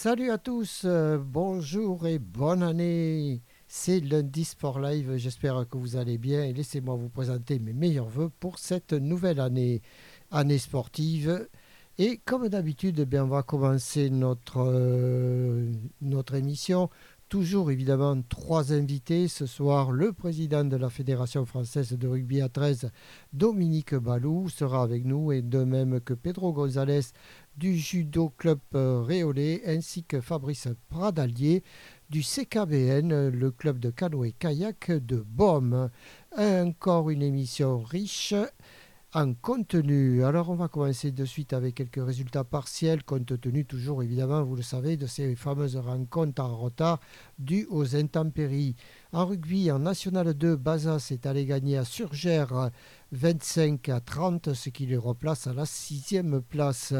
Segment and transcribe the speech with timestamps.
[0.00, 3.42] Salut à tous, euh, bonjour et bonne année.
[3.66, 8.08] C'est lundi Sport Live, j'espère que vous allez bien et laissez-moi vous présenter mes meilleurs
[8.08, 9.82] voeux pour cette nouvelle année,
[10.30, 11.48] année sportive.
[11.98, 15.68] Et comme d'habitude, eh on va commencer notre, euh,
[16.00, 16.90] notre émission.
[17.28, 19.28] Toujours évidemment trois invités.
[19.28, 22.90] Ce soir, le président de la Fédération française de rugby à 13,
[23.34, 27.00] Dominique Balou, sera avec nous et de même que Pedro González
[27.58, 31.64] du Judo Club euh, Réolé ainsi que Fabrice Pradalier
[32.08, 35.90] du CKBN, le club de canoë-kayak de Baume.
[36.36, 38.34] Encore une émission riche
[39.14, 40.22] en contenu.
[40.22, 44.54] Alors on va commencer de suite avec quelques résultats partiels, compte tenu toujours évidemment, vous
[44.56, 47.00] le savez, de ces fameuses rencontres en retard
[47.38, 48.76] dues aux intempéries.
[49.12, 52.70] En rugby, en National 2, Bazas est allé gagner à Surgère
[53.12, 56.92] 25 à 30, ce qui les replace à la sixième place.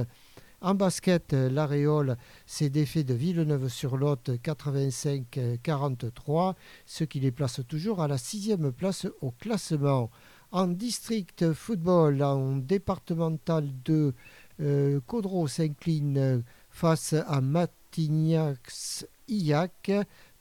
[0.61, 8.19] En basket, l'Aréole s'est défait de Villeneuve-sur-Lot 85-43, ce qui les place toujours à la
[8.19, 10.11] sixième place au classement.
[10.51, 14.15] En district football, en départemental 2,
[14.61, 19.93] euh, Caudreau s'incline face à Matignac-Illac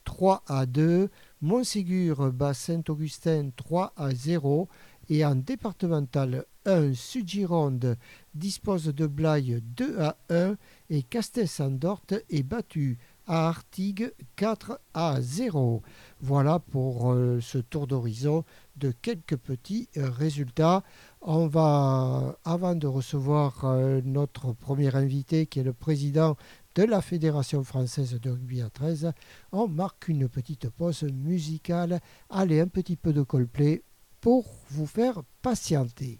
[0.03, 1.11] 3 à 2.
[1.41, 4.67] Montségur bat Saint-Augustin 3 à 0.
[5.09, 7.97] Et en départemental 1, Sud-Gironde
[8.35, 10.57] dispose de Blaye 2 à 1
[10.89, 15.81] et Castel-Sandort est battu à Artigues 4 à 0.
[16.21, 18.43] Voilà pour euh, ce tour d'horizon
[18.75, 20.83] de quelques petits euh, résultats.
[21.21, 26.37] On va, avant de recevoir euh, notre premier invité qui est le président
[26.75, 29.11] de la Fédération française de rugby à 13,
[29.51, 31.99] on marque une petite pause musicale.
[32.29, 33.83] Allez, un petit peu de Coldplay
[34.21, 36.19] pour vous faire patienter.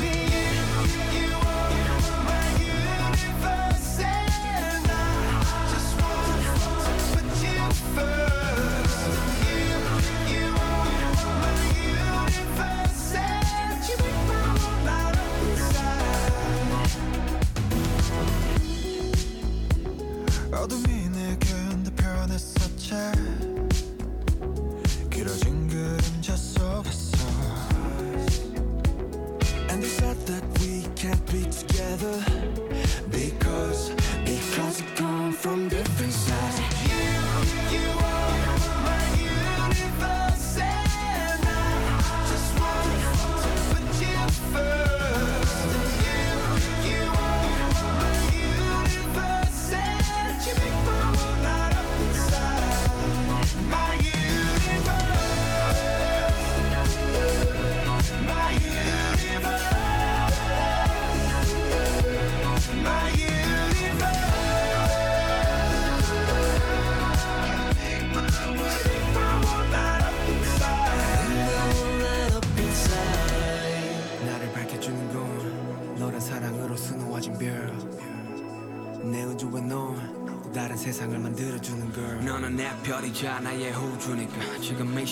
[22.91, 23.30] answer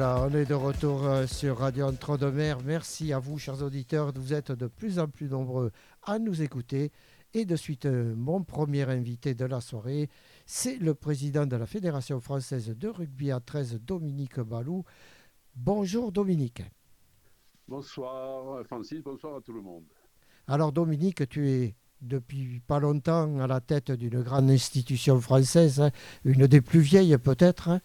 [0.00, 2.62] voilà, on est de retour euh, sur Radio Entre-deux-Mers.
[2.64, 4.12] Merci à vous, chers auditeurs.
[4.16, 5.72] Vous êtes de plus en plus nombreux
[6.04, 6.90] à nous écouter.
[7.34, 10.08] Et de suite, euh, mon premier invité de la soirée,
[10.46, 14.84] c'est le président de la Fédération française de rugby à 13, Dominique Balou.
[15.54, 16.62] Bonjour Dominique.
[17.68, 19.84] Bonsoir Francis, bonsoir à tout le monde.
[20.46, 25.90] Alors Dominique, tu es depuis pas longtemps à la tête d'une grande institution française, hein,
[26.24, 27.68] une des plus vieilles peut-être.
[27.68, 27.82] hein.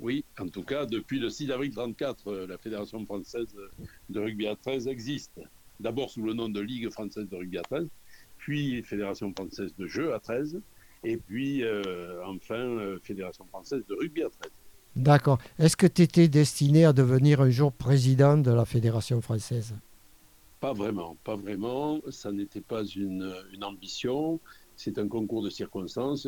[0.00, 3.48] Oui, en tout cas, depuis le 6 avril 34, euh, la Fédération française
[4.08, 5.40] de rugby à 13 existe.
[5.80, 7.88] D'abord sous le nom de Ligue française de rugby à 13,
[8.38, 10.60] puis Fédération française de jeu à 13,
[11.04, 14.52] et puis euh, enfin euh, Fédération française de rugby à 13.
[14.96, 15.38] D'accord.
[15.58, 19.74] Est-ce que tu étais destiné à devenir un jour président de la Fédération française?
[20.60, 22.00] Pas vraiment, pas vraiment.
[22.10, 24.40] Ça n'était pas une, une ambition.
[24.76, 26.26] C'est un concours de circonstances.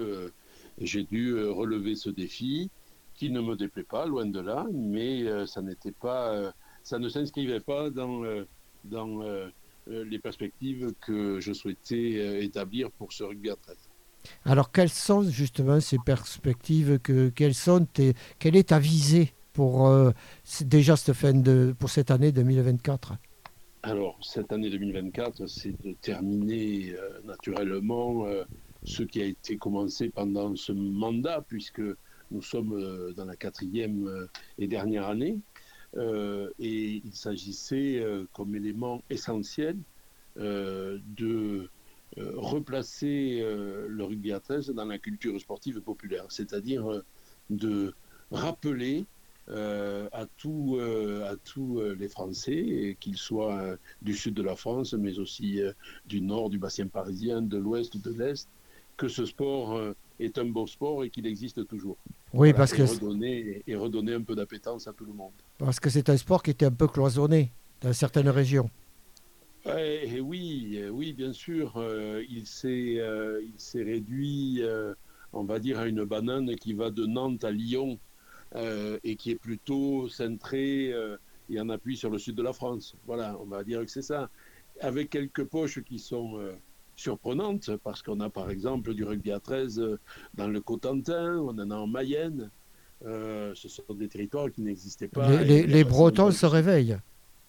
[0.00, 0.30] Euh,
[0.80, 2.70] J'ai dû euh, relever ce défi
[3.14, 6.50] qui ne me déplaît pas, loin de là, mais euh, ça n'était pas, euh,
[6.82, 8.22] ça ne s'inscrivait pas dans,
[8.84, 9.20] dans
[9.86, 13.76] les perspectives que je souhaitais établir pour ce rugby à 13.
[14.44, 19.88] Alors, quelles sont justement ces perspectives que, quelles sont tes, Quelle est ta visée pour
[19.88, 20.10] euh,
[20.62, 23.14] déjà cette fin de, pour cette année 2024
[23.82, 28.44] Alors, cette année 2024, c'est de terminer euh, naturellement euh,
[28.84, 31.82] ce qui a été commencé pendant ce mandat, puisque
[32.32, 34.26] nous sommes euh, dans la quatrième euh,
[34.58, 35.38] et dernière année.
[35.96, 38.02] Euh, et il s'agissait,
[38.32, 39.76] comme élément essentiel,
[40.36, 41.68] de
[42.16, 47.02] replacer le rugby à 13 dans la culture sportive populaire, c'est-à-dire
[47.50, 47.94] de
[48.30, 49.04] rappeler
[49.48, 55.60] à tous à tous les Français, qu'ils soient du sud de la France, mais aussi
[56.06, 58.48] du nord, du bassin parisien, de l'ouest, de l'est,
[59.02, 61.96] que ce sport euh, est un beau sport et qu'il existe toujours.
[62.06, 65.32] Oui, Voilà, parce et que redonner, et redonner un peu d'appétence à tout le monde.
[65.58, 67.50] parce que c'est un sport qui était un peu cloisonné
[67.80, 68.70] dans certaines régions.
[69.66, 74.62] Et oui, euh, oui, bien sûr, euh, il s'est euh, il s'est réduit,
[75.32, 77.98] on va dire, à une banane qui va de Nantes à Lyon
[78.54, 80.92] et qui est plutôt centrée
[81.50, 82.94] et en appui sur le sud de la France.
[83.06, 84.30] Voilà, on va dire que c'est ça.
[84.80, 86.38] Avec quelques poches qui sont
[87.02, 89.98] surprenantes, parce qu'on a par exemple du rugby à 13 euh,
[90.34, 92.50] dans le Cotentin, on en a en Mayenne.
[93.04, 95.42] Euh, ce sont des territoires qui n'existaient pas.
[95.42, 96.98] les, Bretons se réveillent.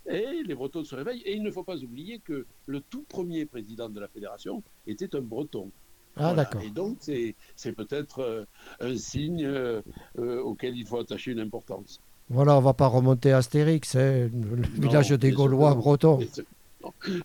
[0.07, 1.21] et les Bretons se réveillent.
[1.25, 5.15] Et il ne faut pas oublier que le tout premier président de la fédération était
[5.15, 5.69] un Breton.
[6.15, 6.35] Ah, Voilà.
[6.43, 6.61] d'accord.
[6.61, 8.45] Et donc, c'est peut-être euh,
[8.79, 9.81] un signe euh,
[10.19, 11.99] euh, auquel il faut attacher une importance.
[12.29, 16.19] Voilà, on va pas remonter à Astérix, hein, le Non, village des Gaulois bretons.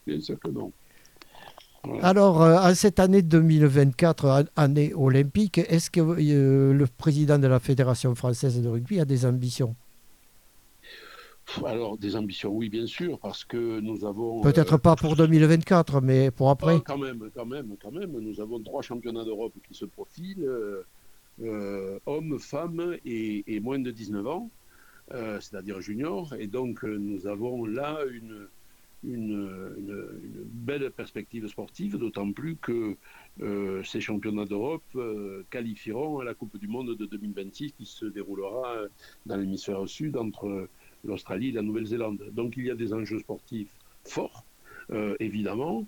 [0.06, 0.72] Bien sûr que non.
[2.02, 7.46] Alors, euh, en cette année 2024, an- année olympique, est-ce que euh, le président de
[7.46, 9.74] la Fédération française de rugby a des ambitions?
[11.64, 14.42] Alors, des ambitions, oui, bien sûr, parce que nous avons.
[14.42, 16.74] Peut-être euh, pas pour 2024, mais pour après.
[16.76, 18.12] Ah, quand même, quand même, quand même.
[18.20, 20.82] Nous avons trois championnats d'Europe qui se profilent, euh,
[21.42, 24.50] euh, hommes, femmes et, et moins de 19 ans,
[25.14, 26.34] euh, c'est-à-dire juniors.
[26.38, 28.46] Et donc, euh, nous avons là une,
[29.02, 29.74] une,
[30.52, 32.96] belle perspective sportive, d'autant plus que
[33.40, 38.06] euh, ces championnats d'Europe euh, qualifieront à la Coupe du Monde de 2026 qui se
[38.06, 38.88] déroulera euh,
[39.26, 40.68] dans l'hémisphère sud entre
[41.04, 42.30] l'Australie et la Nouvelle-Zélande.
[42.32, 44.46] Donc, il y a des enjeux sportifs forts,
[45.20, 45.86] évidemment.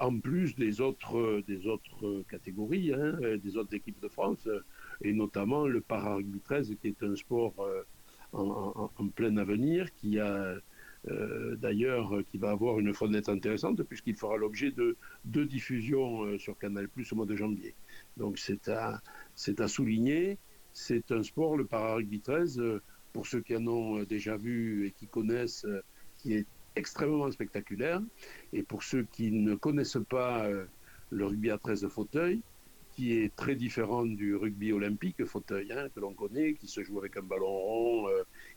[0.00, 4.46] En plus des autres, des autres catégories, hein, des autres équipes de France,
[5.02, 7.54] et notamment le para-rugby 13, qui est un sport
[8.32, 8.42] en,
[8.76, 10.56] en- en plein avenir, qui a
[11.10, 16.22] euh, d'ailleurs euh, qui va avoir une fenêtre intéressante, puisqu'il fera l'objet de deux diffusions
[16.22, 17.74] euh, sur Canal Plus au mois de janvier.
[18.16, 19.02] Donc c'est à,
[19.66, 20.38] souligner.
[20.72, 22.80] C'est un sport, le para-rugby 13, euh,
[23.12, 25.66] pour ceux qui en ont déjà vu et qui connaissent,
[26.18, 28.00] qui est extrêmement spectaculaire.
[28.52, 30.48] Et pour ceux qui ne connaissent pas
[31.10, 32.40] le rugby à 13 fauteuils,
[32.92, 36.98] qui est très différent du rugby olympique fauteuil hein, que l'on connaît, qui se joue
[37.00, 38.06] avec un ballon rond,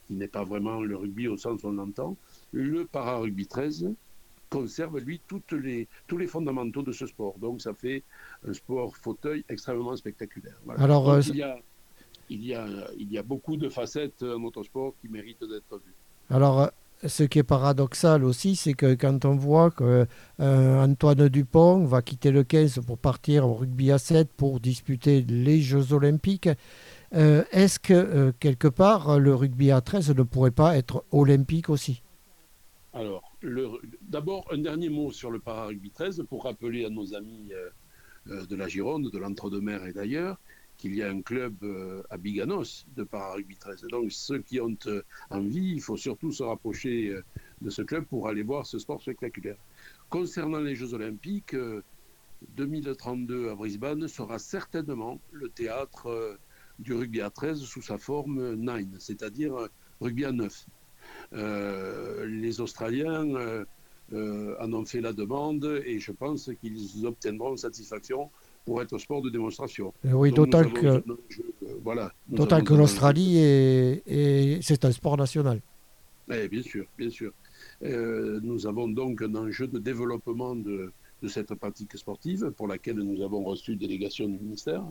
[0.08, 2.16] qui n'est pas vraiment le rugby au sens où on l'entend,
[2.56, 3.92] le para-rugby 13
[4.50, 7.38] conserve, lui, toutes les, tous les fondamentaux de ce sport.
[7.40, 8.04] Donc ça fait
[8.48, 10.60] un sport fauteuil extrêmement spectaculaire.
[10.66, 10.84] Voilà.
[10.84, 11.60] Alors, Donc, euh, il, y a,
[12.30, 15.78] il, y a, il y a beaucoup de facettes à notre sport qui méritent d'être
[15.78, 15.94] vues.
[16.30, 16.68] Alors, euh,
[17.04, 20.08] ce qui est paradoxal aussi, c'est que quand on voit que
[20.40, 25.22] euh, Antoine Dupont va quitter le 15 pour partir au rugby à 7 pour disputer
[25.22, 26.50] les Jeux Olympiques,
[27.14, 31.70] euh, est-ce que euh, quelque part le rugby à 13 ne pourrait pas être olympique
[31.70, 32.02] aussi?
[32.96, 33.30] Alors,
[34.04, 37.70] d'abord, un dernier mot sur le para-rugby 13 pour rappeler à nos amis euh,
[38.30, 40.40] euh, de la Gironde, de l'Entre-deux-Mers et d'ailleurs,
[40.78, 43.88] qu'il y a un club euh, à Biganos de Para-Rugby 13.
[43.92, 44.78] Donc ceux qui ont
[45.30, 47.20] envie, il faut surtout se rapprocher
[47.60, 49.58] de ce club pour aller voir ce sport spectaculaire.
[50.10, 51.84] Concernant les Jeux Olympiques, euh,
[52.56, 56.40] 2032 à Brisbane sera certainement le théâtre
[56.80, 59.68] du rugby à 13 sous sa forme 9, c'est-à-dire
[60.00, 60.66] rugby à 9.
[61.34, 63.66] Euh, les Australiens euh,
[64.14, 68.30] euh, en ont fait la demande et je pense qu'ils obtiendront satisfaction
[68.66, 69.94] pour être sport de démonstration.
[70.04, 71.04] Oui, d'autant que,
[71.84, 75.60] voilà, d'autant que l'Australie est, est- c'est un sport national.
[76.32, 77.32] Eh bien sûr, bien sûr.
[77.84, 80.92] Euh, nous avons donc un enjeu de développement de,
[81.22, 84.84] de cette pratique sportive pour laquelle nous avons reçu une délégation du ministère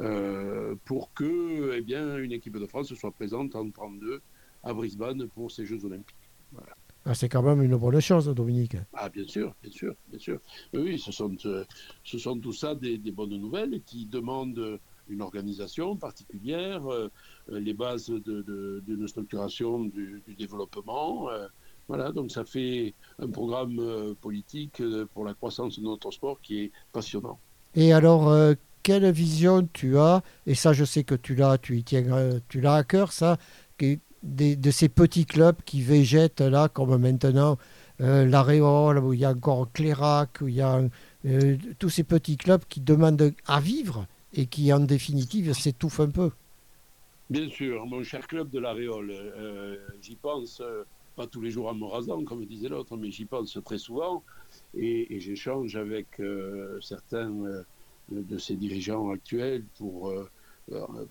[0.00, 4.20] euh, pour que eh bien, une équipe de France soit présente en 32
[4.62, 6.16] à Brisbane pour ces Jeux Olympiques.
[7.04, 8.76] Ah, c'est quand même une bonne chose, Dominique.
[8.94, 10.38] Ah, bien sûr, bien sûr, bien sûr.
[10.72, 11.64] Oui, ce sont, euh,
[12.04, 14.78] ce sont tout ça des, des bonnes nouvelles qui demandent
[15.08, 17.08] une organisation particulière, euh,
[17.48, 21.28] les bases de- de- d'une structuration du, du développement.
[21.30, 21.48] euh,
[21.88, 24.80] voilà, donc ça fait un programme politique
[25.12, 27.40] pour la croissance de notre sport qui est passionnant.
[27.74, 28.32] Et alors,
[28.82, 32.60] quelle vision tu as Et ça, je sais que tu l'as, tu y tiens, tu
[32.60, 33.36] l'as à cœur, ça,
[34.22, 37.58] de ces petits clubs qui végètent là, comme maintenant
[38.00, 40.82] euh, l'Aréole, où il y a encore Clérac, où il y a
[41.24, 46.10] euh, tous ces petits clubs qui demandent à vivre et qui, en définitive, s'étouffent un
[46.10, 46.30] peu.
[47.30, 50.82] Bien sûr, mon cher club de l'Aréole, euh, j'y pense euh,
[51.16, 54.22] pas tous les jours en me rasant, comme disait l'autre, mais j'y pense très souvent
[54.74, 56.20] et, j'échange avec
[56.80, 57.32] certains
[58.10, 60.12] de ses dirigeants actuels pour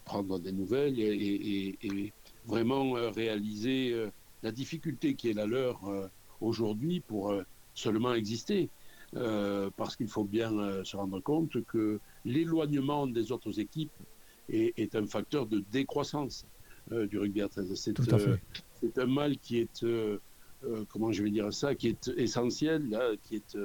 [0.05, 2.13] prendre des nouvelles et
[2.45, 4.09] vraiment euh, réaliser euh,
[4.43, 6.07] la difficulté qui est la leur euh,
[6.39, 7.33] aujourd'hui pour
[7.73, 8.69] seulement exister.
[9.75, 10.51] Parce qu'il faut bien
[10.85, 13.91] se rendre compte que l'éloignement des autres équipes
[14.47, 16.45] est, est un facteur de décroissance
[16.89, 17.73] du rugby à 13.
[17.75, 19.85] C'est un mal qui est,
[20.89, 23.57] comment je vais dire ça, qui est essentiel, là, qui est,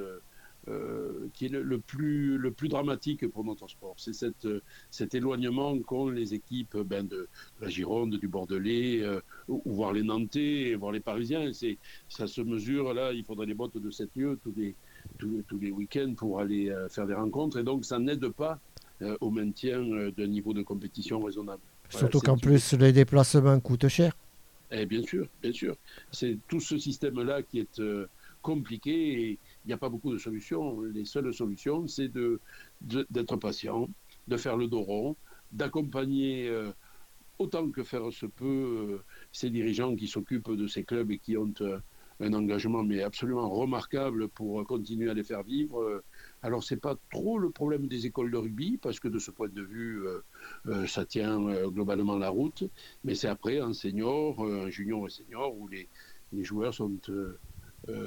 [0.67, 3.95] euh, qui est le, le plus, le plus dramatique pour notre sport.
[3.97, 4.47] C'est cette,
[4.91, 7.27] cet éloignement qu'ont les équipes ben, de
[7.61, 11.51] la Gironde, du Bordelais, euh, ou, ou voir les Nantais, voir les Parisiens.
[11.53, 11.77] C'est,
[12.09, 14.75] ça se mesure, là, il faudrait des bottes de 7 lieux tous les,
[15.17, 17.57] tous, tous les week-ends pour aller euh, faire des rencontres.
[17.59, 18.59] Et donc, ça n'aide pas
[19.01, 19.81] euh, au maintien
[20.17, 21.61] d'un niveau de compétition raisonnable.
[21.89, 24.13] Surtout qu'en plus, les déplacements coûtent cher.
[24.71, 25.75] eh bien sûr, bien sûr.
[26.11, 28.07] C'est tout ce système-là qui est euh,
[28.41, 30.79] compliqué et il n'y a pas beaucoup de solutions.
[30.81, 32.39] Les seules solutions, c'est de,
[32.79, 33.89] d'être patient,
[34.29, 35.17] de faire le dos rond,
[35.51, 36.71] d'accompagner euh,
[37.37, 41.35] autant que faire se peut euh, ces dirigeants qui s'occupent de ces clubs et qui
[41.35, 41.79] ont euh,
[42.21, 46.01] un engagement mais absolument remarquable pour continuer à les faire vivre.
[46.41, 49.49] Alors c'est pas trop le problème des écoles de rugby parce que de ce point
[49.49, 50.03] de vue,
[50.87, 52.63] ça tient globalement la route.
[53.03, 55.87] Mais c'est après en senior, en junior et senior où les,
[56.33, 56.97] les joueurs sont,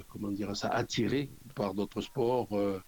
[0.09, 2.80] comment dire ça, attirés par d'autres sports euh,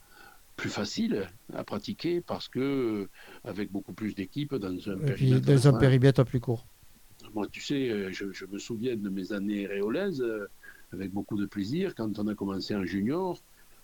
[0.56, 3.08] plus faciles à pratiquer parce que euh,
[3.44, 6.66] avec beaucoup plus d'équipes dans un Et périmètre dans un périmètre plus court.
[7.34, 10.24] Moi, tu sais, euh, je, je me souviens de mes années réolaises
[10.92, 11.94] avec beaucoup de plaisir.
[11.94, 13.40] Quand on a commencé en junior,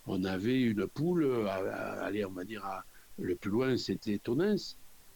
[0.06, 2.85] on avait une poule, à, à- allez, on va dire, à-
[3.18, 4.56] le plus loin, c'était Tonnes,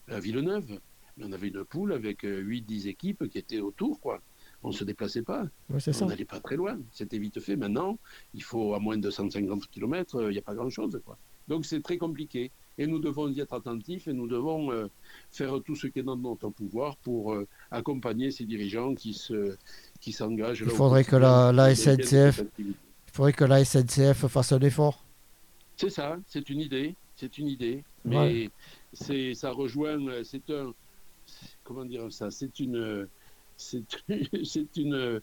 [0.09, 0.78] à Villeneuve.
[1.16, 4.21] Mais on avait une poule avec 8-10 équipes qui étaient autour, quoi.
[4.64, 6.78] On ne se déplaçait pas, Ouais, on n'allait pas très loin.
[6.92, 7.57] C'était vite fait.
[7.57, 7.99] Maintenant,
[8.33, 11.00] il faut à moins de 150 km, il n'y a pas grand-chose.
[11.49, 12.50] Donc c'est très compliqué.
[12.78, 14.87] Et nous devons y être attentifs et nous devons euh,
[15.31, 19.57] faire tout ce qui est dans notre pouvoir pour euh, accompagner ces dirigeants qui se
[20.00, 20.61] qui s'engagent.
[20.64, 22.42] Il faudrait que la- SNCF.
[22.59, 22.75] Il
[23.12, 25.04] faudrait que la SNCF fasse un effort.
[25.76, 28.50] C'est ça, c'est une idée, c'est une idée, mais Ouais.
[28.92, 30.73] c'est ça rejoint, euh, c'est un,
[31.64, 33.07] comment dire ça, c'est une,
[33.62, 34.76] c'est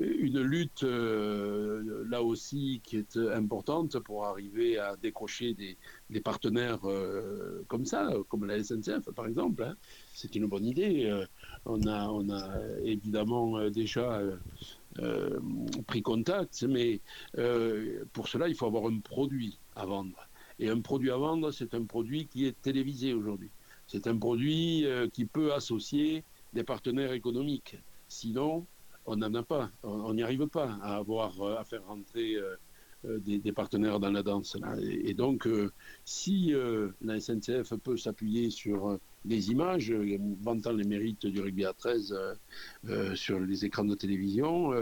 [0.00, 7.62] une lutte euh, là aussi qui est importante pour arriver à décrocher des, partenaires euh,
[7.68, 9.64] comme ça, comme la SNCF par exemple.
[9.64, 9.76] hein.
[10.14, 11.06] C'est une bonne idée.
[11.06, 11.26] Euh,
[11.66, 12.10] On a,
[12.84, 14.20] évidemment déjà
[15.86, 17.00] pris contact, mais
[18.12, 20.28] pour cela, il faut avoir un produit à vendre.
[20.58, 23.50] Et un produit à vendre, c'est un produit qui est télévisé aujourd'hui.
[23.86, 27.76] C'est un produit qui peut associer des partenaires économiques.
[28.08, 28.66] Sinon,
[29.06, 29.70] on n'en a pas.
[29.82, 32.54] On n'y arrive pas à avoir euh, à faire rentrer euh,
[33.04, 34.56] euh, des, des partenaires dans la danse.
[34.60, 34.76] là.
[34.80, 35.48] Et, et donc,
[36.04, 36.52] si
[37.00, 39.92] la SNCF peut s'appuyer sur des images
[40.42, 42.34] vantant les mérites du rugby à 13 euh,
[42.88, 44.72] euh, sur les écrans de télévision,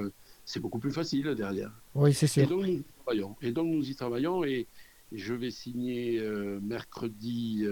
[0.45, 1.73] c'est beaucoup plus facile derrière.
[1.95, 2.49] Oui, c'est Et sûr.
[2.49, 3.37] donc nous y travaillons.
[3.43, 4.67] Et donc nous y travaillons et
[5.13, 6.21] je vais signer
[6.63, 7.65] mercredi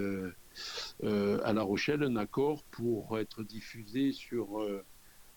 [1.03, 4.83] à La Rochelle un accord pour être diffusé sur euh,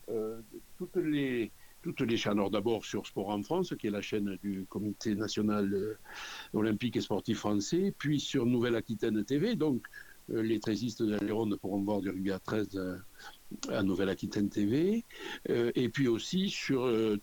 [0.08, 0.40] euh,
[0.78, 1.50] toutes les
[1.82, 2.40] toutes les chaînes.
[2.50, 5.98] D'abord sur Sport en France, qui est la chaîne du Comité national euh,
[6.52, 9.56] olympique et sportif français, puis sur Nouvelle-Aquitaine TV.
[9.56, 9.84] Donc
[10.30, 12.96] euh, les trésistes de la Ronde pourront voir du rugby à 13 euh,
[13.68, 15.04] à Nouvelle-Aquitaine TV,
[15.50, 17.16] euh, et puis aussi sur euh,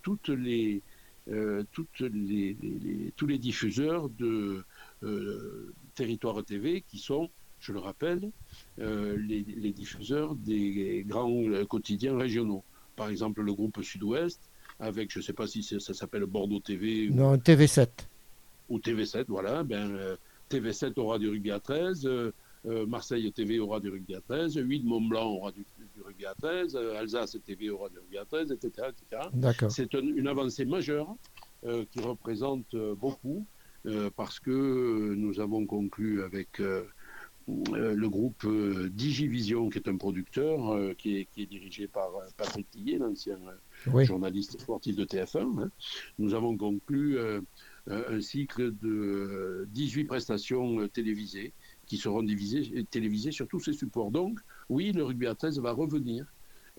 [1.29, 4.63] euh, tous les diffuseurs de
[5.03, 7.29] euh, Territoire TV qui sont,
[7.59, 8.31] je le rappelle,
[8.79, 12.63] euh, les, les diffuseurs des grands euh, quotidiens régionaux.
[12.95, 14.39] Par exemple, le groupe Sud-Ouest,
[14.79, 17.87] avec, je ne sais pas si ça s'appelle Bordeaux TV ou Non, TV7.
[18.69, 20.15] ou TV7, voilà, ben, euh,
[20.49, 22.31] TV7 aura du rugby à 13, euh,
[22.65, 26.25] euh, Marseille TV aura du rugby à 13, 8 Mont Blanc aura du, du rugby
[26.25, 28.87] à 13, euh, Alsace TV aura du rugby à 13, etc.
[28.89, 29.21] etc.
[29.33, 29.71] D'accord.
[29.71, 31.13] C'est un- une avancée majeure
[31.65, 33.45] euh, qui représente euh, beaucoup
[33.85, 36.83] euh, parce que euh, nous avons conclu avec euh, euh,
[37.73, 42.15] le groupe euh, Digivision, qui est un producteur euh, qui, est, qui est dirigé par
[42.15, 44.05] euh, Patrick Tillet, l'ancien euh, Oui.
[44.05, 45.61] journaliste sportif de TF1.
[45.63, 45.71] hein.
[46.17, 47.41] Nous avons conclu euh,
[47.89, 51.53] euh, un cycle de euh, 18 prestations euh, télévisées
[51.85, 54.11] qui seront divisées, télévisées sur tous ces supports.
[54.11, 56.25] Donc, oui, le rugby à 13 va revenir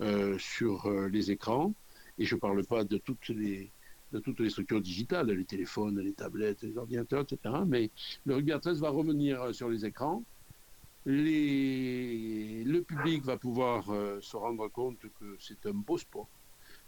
[0.01, 1.75] euh, sur euh, les écrans,
[2.19, 3.73] et je ne parle pas de toutes les
[4.13, 7.55] de toutes les structures digitales, les téléphones, les tablettes, les ordinateurs, etc.
[7.65, 7.93] Mais
[8.25, 10.25] le rugby à 13 va revenir euh, sur les écrans.
[11.07, 12.63] Les...
[12.65, 16.29] Le public va pouvoir euh, se rendre compte que c'est un beau sport,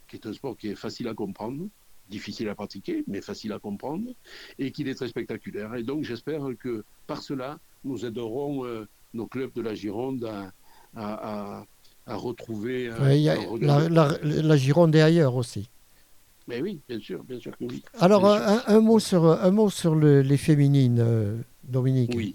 [0.09, 1.67] qui est un sport qui est facile à comprendre,
[2.09, 4.11] difficile à pratiquer, mais facile à comprendre,
[4.59, 5.75] et qu'il est très spectaculaire.
[5.75, 10.53] Et donc j'espère que par cela, nous aiderons euh, nos clubs de la Gironde à,
[10.95, 11.67] à- à-
[12.07, 15.69] à retrouver Ouais, y a- regard la, de- la- la Gironde est ailleurs aussi.
[16.49, 17.83] Mais oui, bien sûr, bien sûr que oui.
[18.01, 22.13] Alors, un, un mot sur, un mot sur le- les féminines, euh, Dominique.
[22.17, 22.35] Oui,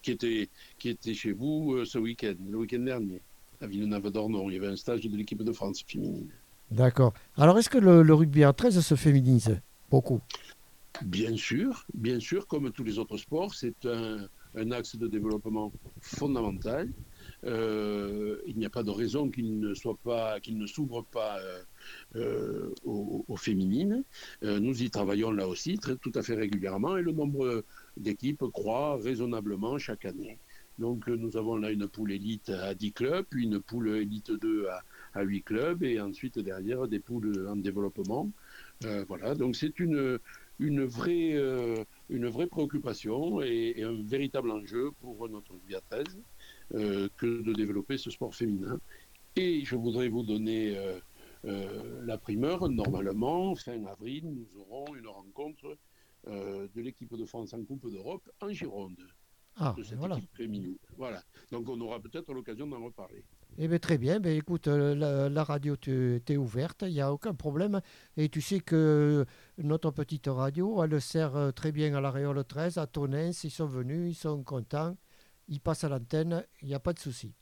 [0.00, 0.48] qui était,
[0.82, 3.20] qui était chez vous euh, ce week-end, le week-end dernier,
[3.60, 4.50] à Villeneuve-d'Ornon.
[4.50, 6.26] Il y avait un stage de l'équipe de France féminine.
[6.72, 7.14] D'accord.
[7.36, 9.60] Alors, est-ce que le, le rugby à 13 se féminise
[9.92, 10.20] Beaucoup?
[11.04, 15.72] Bien sûr, bien sûr, comme tous les autres sports, c'est un, un axe de développement
[16.00, 16.88] fondamental.
[17.44, 21.38] Euh, il n'y a pas de raison qu'il ne soit pas, qu'il ne s'ouvre pas
[21.38, 21.62] euh,
[22.16, 24.02] euh, aux, aux féminines.
[24.42, 27.64] Nous y travaillons là aussi très, tout à fait régulièrement et le nombre
[27.96, 30.38] d'équipes croît raisonnablement chaque année.
[30.78, 34.30] Donc euh, nous avons là une poule élite à 10 clubs, puis une poule élite
[34.32, 34.82] 2 à,
[35.14, 38.30] à 8 clubs et ensuite derrière des poules en développement.
[38.84, 40.18] Euh, voilà, donc c'est une,
[40.58, 41.84] une, vraie, euh,
[42.50, 45.54] préoccupation et, un véritable enjeu pour notre
[45.90, 46.04] 13
[46.74, 48.78] euh, que de développer ce sport féminin.
[49.36, 50.76] Et je voudrais vous donner
[51.44, 52.68] la primeur.
[52.68, 55.78] Normalement, fin avril, nous aurons une rencontre
[56.26, 59.00] de l'équipe de France en Coupe d'Europe en Gironde,
[59.56, 60.16] Ah, de cette voilà.
[60.16, 60.76] équipe féminine.
[60.96, 61.22] Voilà.
[61.50, 63.22] Donc on aura peut-être l'occasion d'en reparler.
[63.58, 64.18] Eh bien, très bien.
[64.18, 67.82] Ben, écoute, euh, la, la radio t'est ouverte, il n'y a aucun problème.
[68.16, 69.26] Et tu sais que
[69.58, 73.32] notre petite radio, elle sert euh, très bien à la Réole 13, à Tonnes.
[73.44, 74.96] Ils sont venus, ils sont contents.
[75.48, 77.34] Ils passent à l'antenne, il n'y a pas de souci.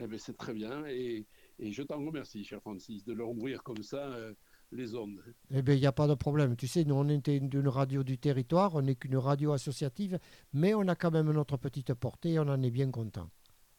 [0.00, 0.84] Eh bien, c'est très bien.
[0.86, 1.26] Et,
[1.60, 4.34] et je t'en remercie, cher Francis, de leur ouvrir comme ça euh,
[4.72, 5.22] les ondes.
[5.50, 6.56] Eh bien, il n'y a pas de problème.
[6.56, 10.18] Tu sais, nous, on est une, radio du territoire, on n'est qu'une radio associative,
[10.52, 13.30] mais on a quand même notre petite portée et on en est bien content.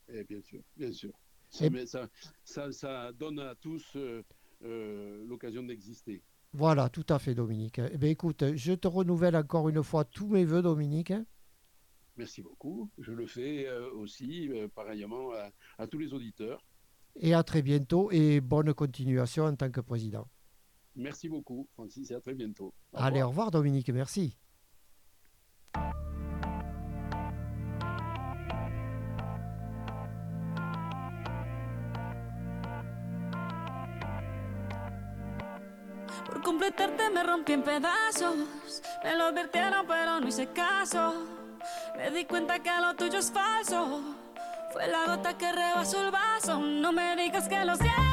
[0.08, 1.12] Eh bien sûr, bien sûr.
[1.50, 2.10] Ça, Et- ça,
[2.44, 4.24] ça, ça donne à tous euh,
[4.64, 6.24] euh, l'occasion d'exister.
[6.54, 7.80] Voilà, tout à fait, Dominique.
[7.80, 11.14] Eh bien, écoute, je te renouvelle encore une fois tous mes voeux, Dominique.
[12.16, 12.92] Merci beaucoup.
[13.00, 16.64] Je le fais euh, aussi, pareillement, à, à tous les auditeurs.
[17.16, 20.28] Et à très bientôt et bonne continuation en tant que président.
[20.96, 22.74] Merci beaucoup, Francis, et à très bientôt.
[22.94, 23.26] Au Allez, revoir.
[23.26, 23.90] au revoir, Dominique.
[23.90, 24.38] Merci.
[36.26, 38.38] Por completarte me rompí en pedazos.
[39.04, 41.26] Me lo advirtieron, pero no hice caso.
[41.98, 44.02] Me di cuenta que lo tuyo es falso.
[44.72, 46.60] Fue la gota que rebasó el vaso.
[46.60, 48.13] No me digas que lo sientes.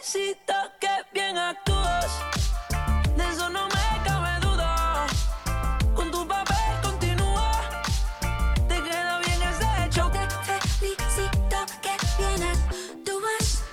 [0.00, 2.06] Felicito que bien actúas.
[3.16, 5.06] De eso no me cabe duda.
[5.94, 7.52] Con tu papel continúa.
[8.68, 10.10] Te queda bien ese hecho.
[10.10, 13.64] Te felicito que bien actúas.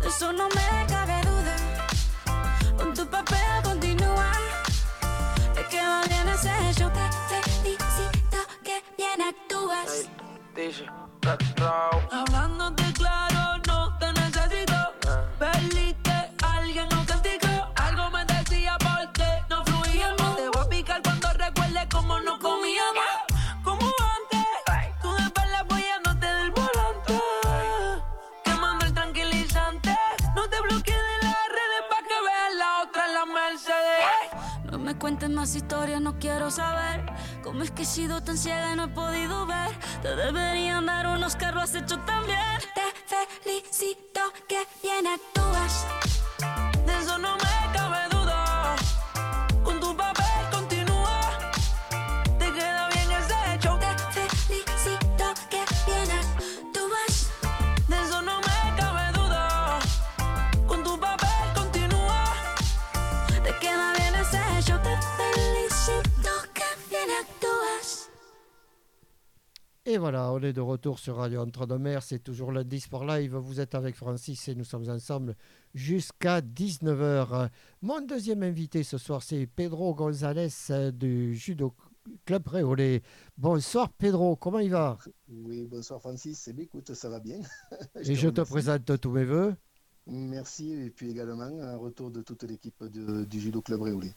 [0.00, 1.56] De eso no me cabe duda.
[2.76, 4.32] Con tu papel continúa.
[5.54, 6.90] Te queda bien ese hecho.
[6.90, 10.08] Te felicito que bien actúas.
[12.12, 13.33] Hablándote claro,
[34.84, 37.06] me cuentes más historias, no quiero saber
[37.42, 39.70] cómo es que he sido tan ciega y no he podido ver.
[40.02, 42.38] Te deberían dar unos carros has hecho también.
[42.74, 45.86] Te felicito que bien actúas.
[69.94, 72.02] Et voilà, on est de retour sur Radio Entre-deux-Mers.
[72.02, 73.36] C'est toujours lundi Sport Live.
[73.36, 75.36] Vous êtes avec Francis et nous sommes ensemble
[75.72, 77.48] jusqu'à 19h.
[77.80, 81.72] Mon deuxième invité ce soir, c'est Pedro González euh, du Judo
[82.24, 83.04] Club Réolé.
[83.38, 84.98] Bonsoir Pedro, comment il va?
[85.28, 86.48] Oui, bonsoir Francis.
[86.48, 87.38] Eh bien, écoute, ça va bien.
[88.04, 89.54] Et je te présente tous mes voeux.
[90.08, 94.10] Merci, et puis également un retour de toute l'équipe du Judo Club Réolé.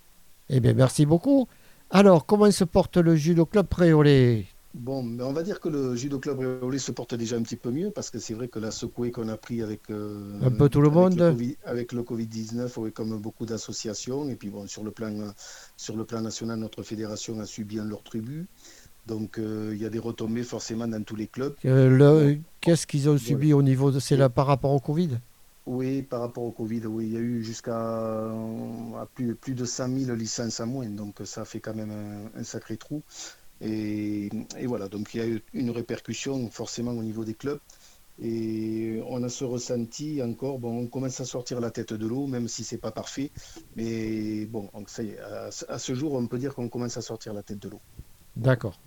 [0.50, 1.48] Eh bien, merci beaucoup.
[1.92, 5.96] Alors, comment se porte le Judo Club Réolé Bon, mais on va dire que le
[5.96, 8.60] Judo Club Réolé se porte déjà un petit peu mieux parce que c'est vrai que
[8.60, 11.16] la secouée qu'on a pris avec, euh, Un peu tout le monde.
[11.18, 14.30] Covid- avec le Covid-19, oui, comme beaucoup d'associations.
[14.30, 15.34] Et puis bon, sur le plan,
[15.78, 18.46] sur le plan national, notre fédération a subi un leur tribut.
[19.08, 21.56] Donc euh, il y a des retombées forcément dans tous les clubs.
[21.66, 24.00] Euh, Qu'est-ce qu'ils ont subi au niveau de.
[24.00, 25.18] C'est là par rapport au Covid?
[25.66, 29.66] Oui, par rapport au Covid, oui, il y a eu jusqu'à à plus, plus de
[29.66, 33.02] 100 000 licences en moins, donc ça fait quand même un, un sacré trou.
[33.62, 37.60] Et, et voilà, donc il y a eu une répercussion forcément au niveau des clubs.
[38.20, 42.28] Et on a ce ressenti encore, bon, on commence à sortir la tête de l'eau,
[42.28, 43.32] même si c'est pas parfait.
[43.76, 46.70] Mais bon, donc ça y est, à, ce- à ce jour, on peut dire qu'on
[46.70, 47.82] commence à sortir la tête de l'eau.
[48.36, 48.80] D'accord.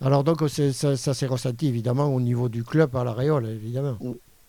[0.00, 3.98] Alors, donc, ça, ça s'est ressenti évidemment au niveau du club à la Réole, évidemment.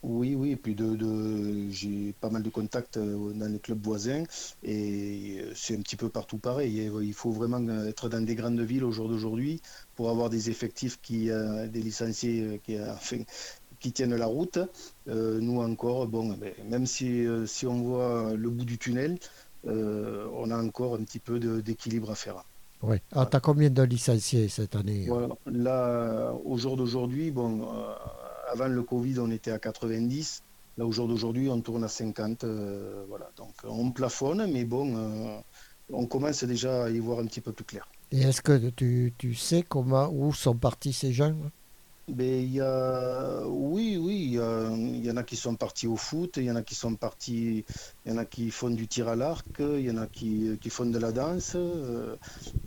[0.02, 3.84] Oui, oui, et puis de, de- j'ai pas mal de contacts euh, dans les clubs
[3.84, 4.24] voisins
[4.64, 6.90] et euh, c'est un petit peu partout pareil.
[7.04, 9.62] Il faut vraiment euh, être dans des grandes villes au jour d'aujourd'hui
[9.96, 13.18] pour avoir des effectifs qui, des licenciés qui, enfin,
[13.82, 14.60] qui tiennent la route.
[15.10, 19.18] Euh, nous encore, bon, ben, même si, si on voit le bout du tunnel,
[19.66, 22.44] euh, on a encore un petit peu d'équilibre à faire.
[22.82, 22.98] Oui.
[23.12, 25.08] Ah, t'as combien de licenciés cette année?
[25.08, 25.30] Voilà.
[25.46, 27.68] Là, au jour d'aujourd'hui, bon,
[28.52, 30.44] avant le Covid, on était à 90.
[30.78, 32.44] Là, au jour d'aujourd'hui, on tourne à 50.
[32.44, 33.30] euh, voilà.
[33.38, 35.40] Donc, on plafonne, mais bon, euh,
[35.92, 37.88] on commence déjà à y voir un petit peu plus clair.
[38.12, 41.36] Et est-ce que tu, tu sais comment, où sont partis ces gens
[42.16, 46.38] Mais il y a, oui, oui, il y, en a qui sont partis au foot,
[46.38, 47.66] il y en a qui sont partis,
[48.06, 50.58] il y en a qui font du tir à l'arc, il y en a qui,
[50.60, 51.54] qui font de la danse.
[51.56, 52.16] euh,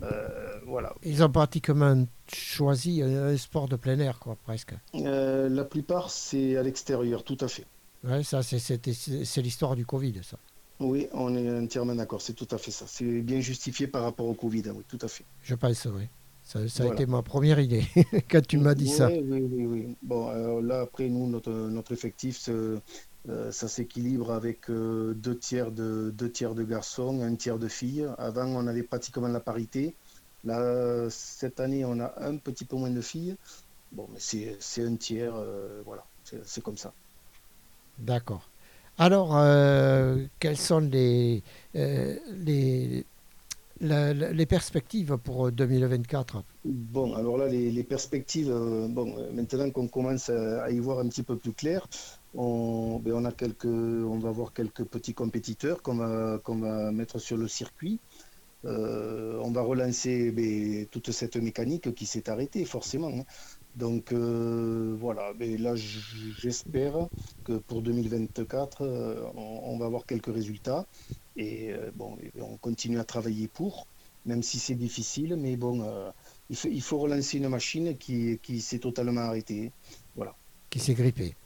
[0.03, 0.93] euh, voilà.
[1.03, 4.73] Ils ont pratiquement choisi un, sport de plein air, quoi, presque.
[4.95, 7.65] Euh, la plupart, c'est à l'extérieur, tout à fait.
[8.03, 10.37] Ouais, ça, c'est l'histoire du Covid, ça.
[10.79, 12.85] Oui, on est entièrement d'accord, c'est tout à fait ça.
[12.87, 15.23] C'est bien justifié par rapport au Covid, oui, tout à fait.
[15.43, 16.07] Je pense, oui.
[16.43, 17.85] Ça, ça a été ma première idée
[18.29, 19.07] quand tu m'as dit ça.
[19.09, 19.95] Oui, oui, oui.
[20.03, 25.71] Bon, alors là, après, nous, notre, notre effectif, euh, ça s'équilibre avec euh, deux, tiers
[25.71, 28.07] de, deux tiers de garçons, un tiers de filles.
[28.17, 29.95] Avant, on avait pratiquement la parité.
[30.43, 33.37] Là, cette année, on a un petit peu moins de filles.
[33.93, 36.03] Bon, mais c'est un tiers, euh, voilà,
[36.43, 36.91] c'est comme ça.
[37.99, 38.49] D'accord.
[38.97, 39.29] Alors,
[40.39, 41.41] quelles sont les,
[41.73, 43.05] les,
[43.83, 50.29] les perspectives pour 2024 Bon, alors là, les, perspectives, euh, bon, euh, maintenant qu'on commence
[50.29, 51.87] à, y voir un petit peu plus clair,
[52.33, 57.19] on, ben, a quelques, on va avoir quelques petits compétiteurs qu'on va, qu'on va mettre
[57.19, 57.99] sur le circuit.
[58.65, 63.09] Euh, on va relancer ben, toute cette mécanique qui s'est arrêtée forcément.
[63.09, 63.25] hein.
[63.75, 67.09] Donc euh, voilà, mais là j'espère
[67.43, 70.87] que pour 2024, euh, on, on va avoir quelques résultats.
[71.35, 73.87] Et euh, bon, on continue à travailler pour,
[74.25, 75.83] même si c'est difficile, mais bon,
[76.49, 79.73] il, faut, il faut relancer une machine qui, qui s'est totalement arrêtée.
[80.69, 81.37] Qui s'est grippé.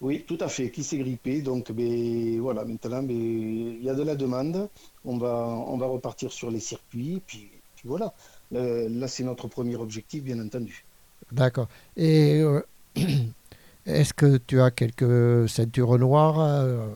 [0.00, 1.42] Oui, tout à fait, qui s'est grippé.
[1.42, 4.68] Donc, ben, voilà, maintenant, ben, il y a de la demande.
[5.04, 7.22] On va, on va repartir sur les circuits.
[7.26, 8.12] Puis, puis voilà,
[8.52, 10.84] Euh, là, c'est notre premier objectif, bien entendu.
[11.32, 11.68] D'accord.
[11.96, 12.60] Et euh,
[13.86, 16.86] est-ce que tu as quelques ceintures noires euh,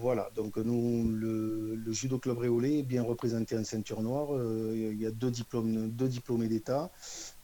[0.00, 4.34] Voilà, donc nous, le, le Judo Club Réolé est bien représenté en ceinture noire.
[4.34, 6.90] Euh, il y a deux, diplômés d'État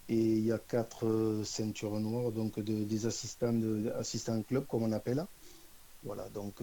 [0.09, 4.83] et il y a quatre ceintures noires, donc de- des assistants, de, assistants club, comme
[4.85, 5.25] on appelle.
[6.03, 6.55] Voilà, donc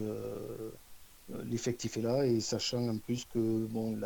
[1.48, 3.96] l'effectif est là et sachant en plus que bon,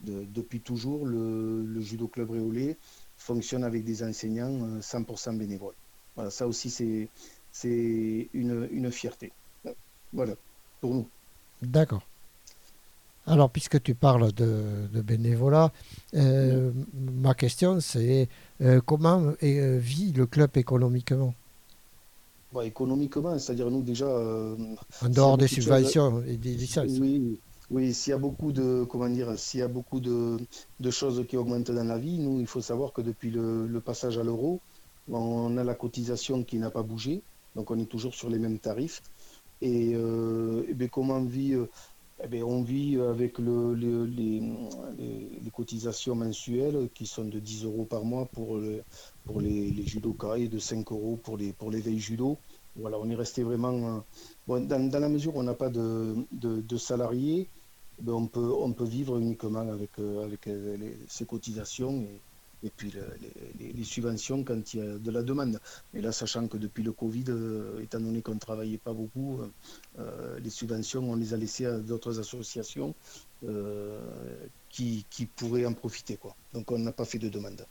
[0.00, 2.76] depuis toujours, le, le Judo Club Réolé
[3.16, 5.74] fonctionne avec des enseignants euh, 100% bénévoles.
[6.14, 7.08] Voilà, ça aussi, c'est
[7.50, 9.32] c'est une, une fierté.
[10.12, 10.34] Voilà,
[10.80, 11.08] pour nous.
[11.62, 12.02] D'accord.
[13.26, 15.72] Alors, puisque tu parles de, de bénévolat,
[16.14, 18.28] euh, ma question c'est
[18.60, 21.32] euh, comment euh, vit le club économiquement?
[22.52, 24.04] Bon, économiquement, c'est-à-dire nous déjà.
[24.06, 24.56] euh,
[25.02, 29.08] En dehors des subventions et des licences Oui, oui, s'il y a beaucoup de, comment
[29.08, 30.36] dire, s'il y a beaucoup de,
[30.90, 34.22] choses qui augmentent dans la vie, nous, il faut savoir que depuis le, passage à
[34.24, 34.62] l'euro,
[35.08, 37.24] on a la cotisation qui n'a pas bougé,
[37.54, 39.00] donc on est toujours sur les mêmes tarifs.
[39.60, 41.66] Et, euh, eh comment on vit euh,
[42.32, 44.40] eh On vit avec le, le- les,
[44.96, 48.84] les- les cotisations mensuelles qui sont de 10 euros par mois pour, le-
[49.24, 52.40] pour les, les judokas et de 5 euros pour les, pour l'éveil judo.
[52.76, 53.96] Voilà, on est resté vraiment.
[53.96, 54.00] euh,
[54.46, 57.48] Bon, dans, la mesure où on n'a pas de, de- salariés,
[58.00, 62.20] ben, on, peut, on peut vivre uniquement avec, euh, avec euh, les- ces cotisations et,
[62.66, 63.06] et puis le-
[63.58, 65.60] les, subventions quand il y a de la demande.
[65.92, 67.24] Mais là, sachant que depuis le Covid,
[67.80, 69.40] étant donné qu'on ne travaillait pas beaucoup,
[70.42, 72.94] les subventions, on les a laissées à d'autres associations
[74.70, 76.18] qui, qui pourraient en profiter.
[76.54, 77.64] Donc on n'a pas fait de demande.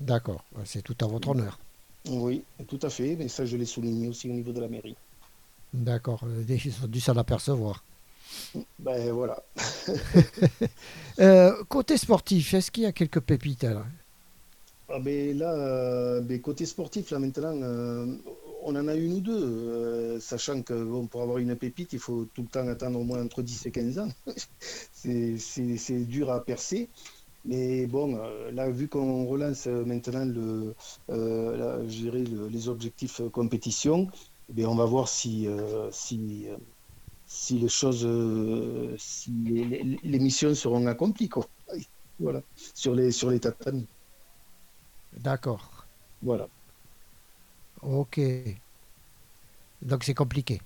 [0.00, 1.58] D'accord, c'est tout à votre honneur.
[2.08, 4.96] Oui, tout à fait, mais ça je l'ai souligné aussi au niveau de la mairie.
[5.74, 7.82] D'accord, euh, ils ont dû s'en apercevoir.
[8.78, 9.42] Ben voilà.
[11.18, 13.86] Euh, côté sportif, est-ce qu'il y a quelques pépites là?
[14.88, 18.06] Ah ben là, euh, ben côté sportif, là maintenant, euh,
[18.62, 22.26] on en a une ou deux, sachant que bon, pour avoir une pépite, il faut
[22.34, 24.10] tout le temps attendre au moins entre 10 et 15 ans.
[24.92, 26.90] c'est, c'est- c'est dur à percer.
[27.46, 30.74] Mais bon, euh, là, vu qu'on relance euh, maintenant le,
[31.10, 34.08] euh, là, je dirais le- les objectifs compétition,
[34.48, 36.48] eh bien, on va voir si, euh, si,
[37.26, 38.06] si les choses,
[38.98, 39.30] si
[40.02, 41.46] les missions seront accomplies, quoi.
[42.20, 42.42] Voilà,
[42.74, 43.88] sur les, sur les tatamis.
[45.24, 45.88] D'accord,
[46.20, 46.50] Voilà.
[47.82, 48.18] ok.
[49.80, 50.60] Donc c'est compliqué.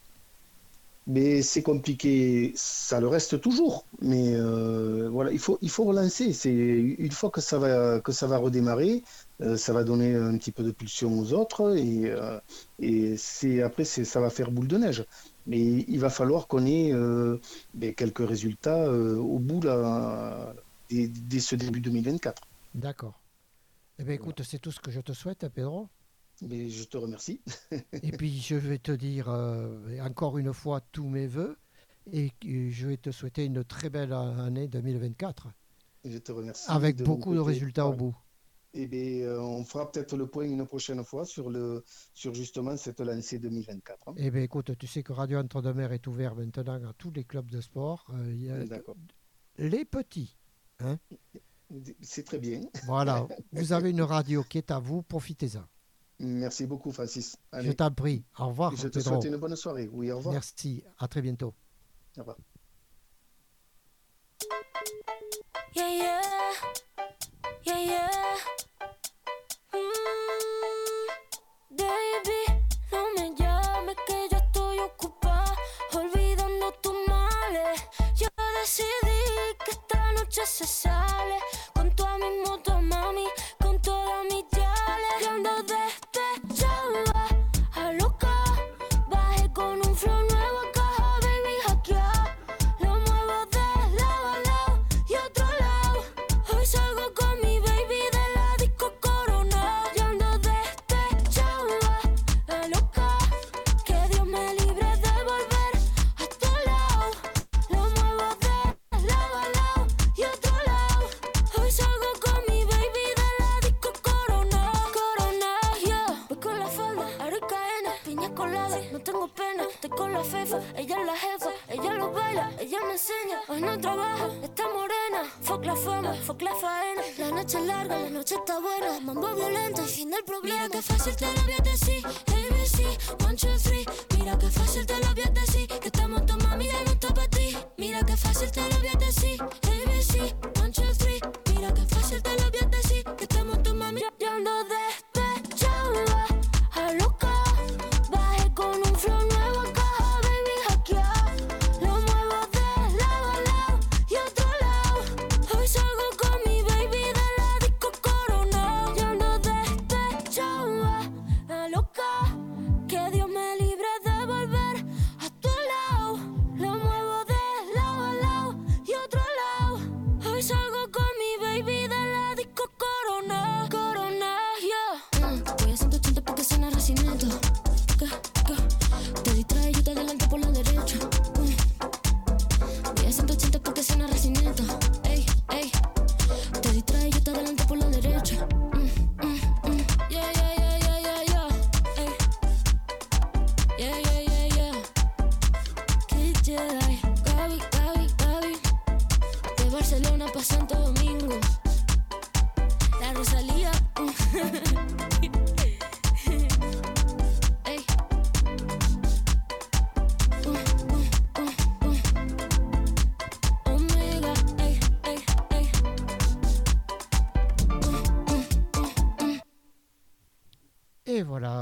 [1.07, 3.85] Mais c'est compliqué, ça le reste toujours.
[4.01, 6.33] Mais euh, voilà, il faut, il faut relancer.
[6.33, 9.03] C'est une fois que ça va, que ça va redémarrer,
[9.41, 12.39] euh, ça va donner un petit peu de pulsion aux autres et, euh,
[12.79, 15.05] et c'est après c'est, ça va faire boule de neige.
[15.47, 16.93] Mais il va falloir qu'on ait
[17.75, 20.55] ben, quelques résultats au bout là,
[20.91, 22.43] dès, dès ce début 2024.
[22.75, 23.19] D'accord.
[23.99, 25.89] Eh bien écoute, c'est tout ce que je te souhaite, Pedro.
[26.43, 27.41] Mais je te remercie.
[28.03, 31.57] Et puis je vais te dire euh, encore une fois tous mes voeux
[32.13, 35.49] et je vais te souhaiter une très belle année 2024
[36.05, 36.65] Je te remercie.
[36.69, 38.17] avec de beaucoup de résultats au bout.
[38.73, 42.77] Eh bien, euh, on fera peut-être le point une prochaine fois sur, le, sur justement
[42.77, 44.09] cette lancée 2024.
[44.09, 44.15] hein.
[44.17, 47.51] Eh bien écoute, tu sais que Radio Entre-deux-Mers est ouvert maintenant à tous les clubs
[47.51, 48.07] de sport.
[48.15, 48.65] Euh, y a
[49.59, 50.37] les petits.
[52.01, 52.61] C'est très bien.
[52.87, 55.65] Voilà, vous avez une radio qui est à vous, profitez-en.
[56.23, 57.37] Merci beaucoup, Francis.
[57.53, 58.23] Je Allez, t'en prie.
[58.39, 59.15] Au revoir, je te Pedro.
[59.21, 59.89] souhaite une bonne soirée.
[59.91, 60.35] Oui, au revoir.
[60.35, 61.55] Merci, à très bientôt.
[62.19, 62.37] Au revoir.
[65.75, 66.21] Yeah, yeah.
[67.65, 68.11] Yeah, yeah.
[69.73, 72.41] Mm, baby,
[72.93, 75.55] no me llames que yo estoy ocupada
[75.95, 77.81] olvidando tus males.
[78.21, 78.29] Yo
[78.61, 79.21] decidí
[79.65, 81.39] que esta noche se sale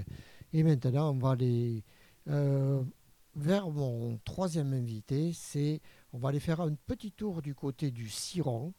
[0.53, 1.85] Et maintenant, on va aller
[2.29, 2.83] euh,
[3.35, 5.33] vers mon troisième invité.
[5.35, 5.81] C'est,
[6.13, 8.73] on va aller faire un petit tour du côté du Ciron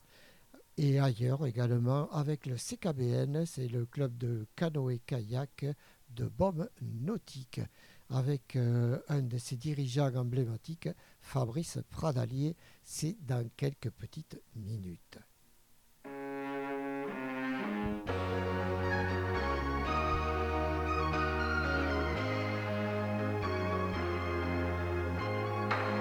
[0.78, 5.68] et ailleurs également avec le CKBN, c'est le club de canoë-kayak
[6.10, 7.62] de Bob Nautique
[8.10, 10.90] avec euh, un de ses dirigeants emblématiques,
[11.22, 12.56] Fabrice Pradalier.
[12.84, 15.20] C'est dans quelques petites minutes.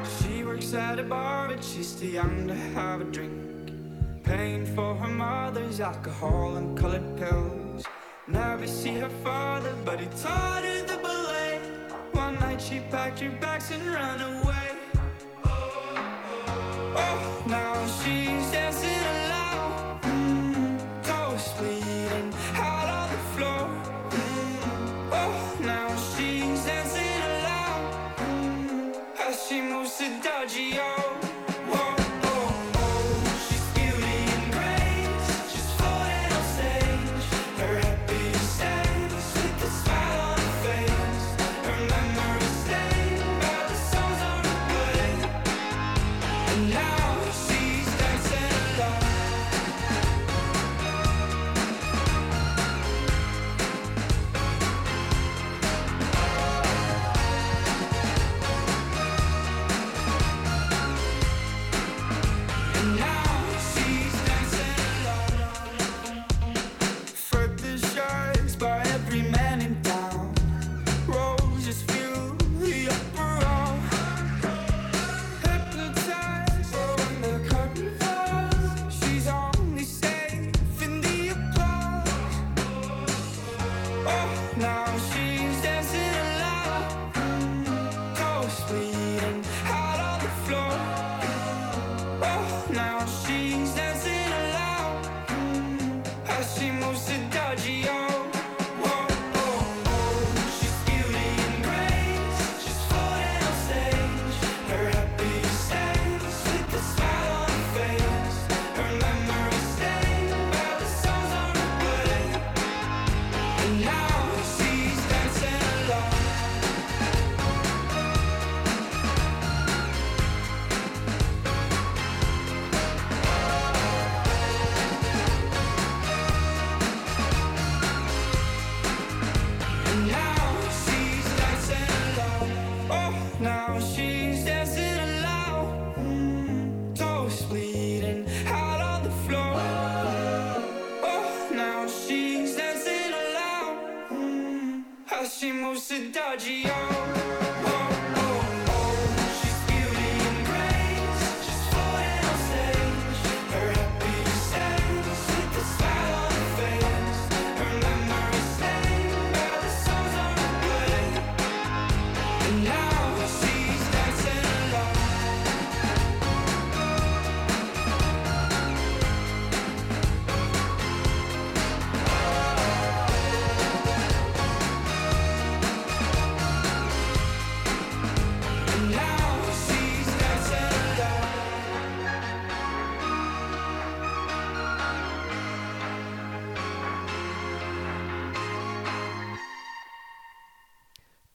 [0.04, 3.32] She works at a bar, but she's too young to have a drink.
[4.22, 7.84] Paying for her mother's alcohol and colored pills.
[8.26, 10.83] Never see her father, but he taught her
[12.54, 14.68] night she packed her bags and ran away.
[15.44, 17.23] Oh, now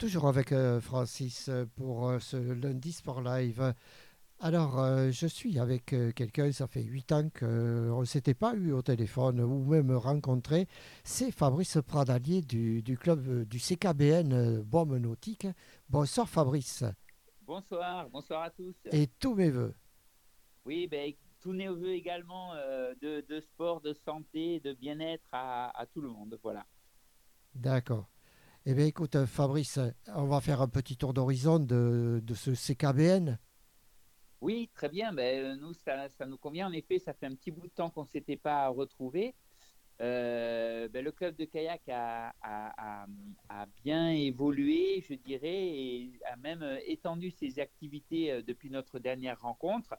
[0.09, 3.75] Toujours avec euh, Francis euh, pour euh, ce lundi Sport Live.
[4.39, 8.55] Alors, euh, je suis avec euh, quelqu'un, ça fait huit ans qu'on ne s'était pas
[8.55, 10.67] eu au téléphone ou même rencontré.
[11.03, 15.45] C'est Fabrice Pradalier du, du club du CKBN Baume Nautique.
[15.89, 16.83] Bonsoir Fabrice
[17.45, 18.73] Bonsoir, bonsoir à tous.
[18.91, 19.75] et tous mes voeux.
[20.65, 25.85] Oui, ben, tous nos voeux également de, de sport, de santé, de bien-être à, à
[25.85, 26.39] tout le monde.
[26.41, 26.65] Voilà.
[27.53, 28.09] D'accord.
[28.71, 29.79] Eh bien, écoute, Fabrice,
[30.13, 33.39] on va faire un petit tour d'horizon de, ce CKBN.
[34.41, 35.11] Oui, très bien.
[35.11, 36.67] Ben, nous, ça, nous convient.
[36.67, 39.33] En effet, ça fait un petit bout de temps qu'on ne s'était pas retrouvés.
[40.01, 43.07] Euh, ben, le club de kayak a,
[43.83, 49.95] bien évolué, je dirais, et a même étendu ses activités euh, depuis notre dernière rencontre.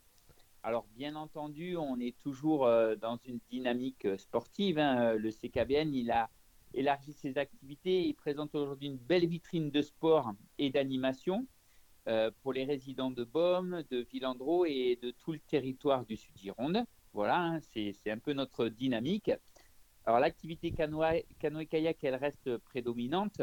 [0.63, 4.79] Alors, bien entendu, on est toujours euh, dans une dynamique sportive.
[4.79, 5.15] hein.
[5.15, 6.31] Le CKBN, il a
[6.75, 8.03] élargi ses activités.
[8.07, 11.47] Il présente aujourd'hui une belle vitrine de sport et d'animation
[12.09, 16.85] euh, pour les résidents de Baume, de Villandreau et de tout le territoire du Sud-Gironde.
[17.13, 19.31] Voilà, hein, c'est un peu notre dynamique.
[20.05, 23.43] Alors l'activité canoë- canoë-kayak, elle reste prédominante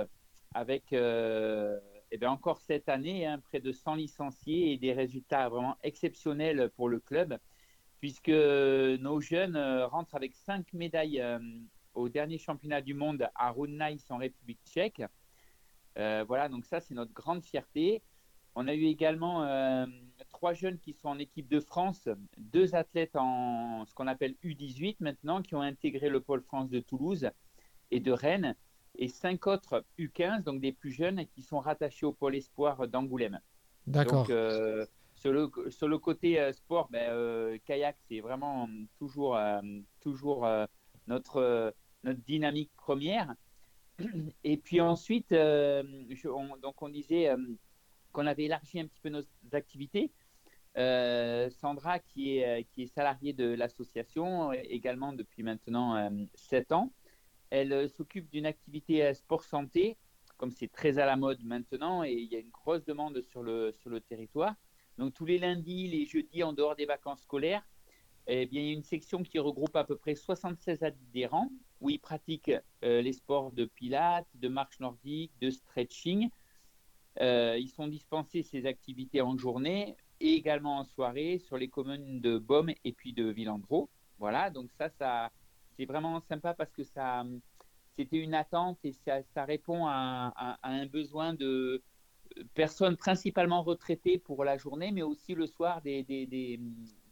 [0.54, 1.80] avec euh,
[2.12, 6.90] eh encore cette année hein, près de 100 licenciés et des résultats vraiment exceptionnels pour
[6.90, 7.38] le club
[8.00, 11.40] puisque nos jeunes euh, rentrent avec cinq médailles euh,
[11.98, 15.02] au dernier championnat du monde à Runais en République tchèque.
[15.98, 18.04] Euh, voilà, donc ça c'est notre grande fierté.
[18.56, 19.86] On a eu également euh,
[20.30, 24.98] trois jeunes qui sont en équipe de France, deux athlètes en ce qu'on appelle U18
[25.00, 27.30] maintenant, qui ont intégré le pôle France de Toulouse
[27.92, 28.56] et de Rennes,
[28.96, 33.40] et cinq autres U15, donc des plus jeunes, qui sont rattachés au pôle espoir d'Angoulême.
[33.86, 34.24] D'accord.
[34.24, 34.86] Donc, euh,
[35.16, 38.68] sur, le, sur le côté euh, sport, ben, kayak, c'est vraiment
[38.98, 39.38] toujours,
[40.02, 40.48] toujours
[41.08, 41.74] notre,
[42.04, 43.34] notre dynamique première.
[44.44, 45.84] Et puis ensuite, euh,
[46.26, 47.38] on, donc on disait euh,
[48.12, 50.12] qu'on avait élargi un petit peu nos activités.
[50.78, 56.94] Euh, Sandra, qui est, qui est salariée de l'association également depuis maintenant euh, 7 ans,
[57.50, 59.98] elle s'occupe d'une activité euh, sport-santé,
[60.38, 63.42] comme c'est très à la mode maintenant, et il y a une grosse demande sur
[63.42, 64.56] le, sur le territoire.
[65.00, 67.64] Donc tous les lundis, les jeudis, en dehors des vacances scolaires,
[68.28, 71.50] eh bien, il y a une section qui regroupe à peu près 76 adhérents
[71.82, 72.52] où ils pratiquent
[72.84, 76.30] euh, les sports de pilates, de marche nordique, de stretching.
[77.22, 82.22] Euh, ils sont dispensés ces activités en journée et également en soirée sur les communes
[82.22, 83.90] de Baume et puis de Villandreau.
[84.20, 85.32] Voilà, donc ça, ça
[85.78, 87.24] c'est vraiment sympa parce que ça,
[87.96, 91.84] c'était une attente et ça, ça répond à, un besoin de
[92.54, 96.60] personnes principalement retraitées pour la journée, mais aussi le soir des, des,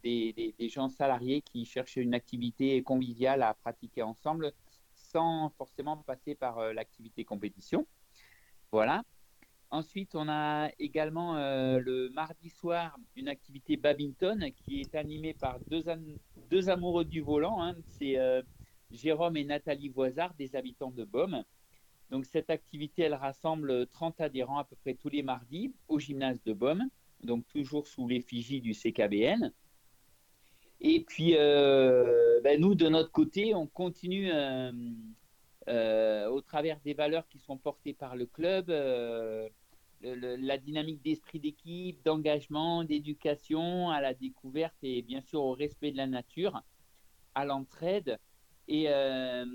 [0.05, 4.53] des- gens salariés qui cherchent une activité conviviale à pratiquer ensemble
[4.93, 7.85] sans forcément passer par euh, l'activité compétition.
[8.71, 9.03] Voilà.
[9.71, 15.59] Ensuite, on a également euh, le mardi soir une activité badminton qui est animée par
[16.49, 17.61] deux amoureux du volant.
[17.61, 17.75] hein.
[17.87, 18.41] C'est euh,
[18.91, 21.43] Jérôme et Nathalie Voisard, des habitants de Baume.
[22.11, 26.41] Donc, cette activité, elle rassemble 30 adhérents à peu près tous les mardis au gymnase
[26.43, 26.87] de Baume,
[27.23, 29.51] donc toujours sous l'effigie du CKBN.
[30.88, 34.71] Et puis, euh, ben, nous, de notre côté, on continue euh,
[35.67, 38.69] euh, au travers des valeurs qui sont portées par le club,
[40.01, 45.97] la dynamique d'esprit d'équipe, d'engagement, d'éducation, à la découverte et bien sûr au respect de
[45.97, 46.61] la nature,
[47.33, 48.19] à l'entraide.
[48.67, 49.45] Et la-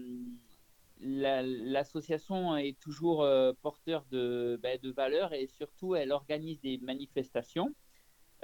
[1.42, 3.24] l'association est toujours
[3.62, 7.72] porteur ben, de valeurs et surtout elle organise des manifestations.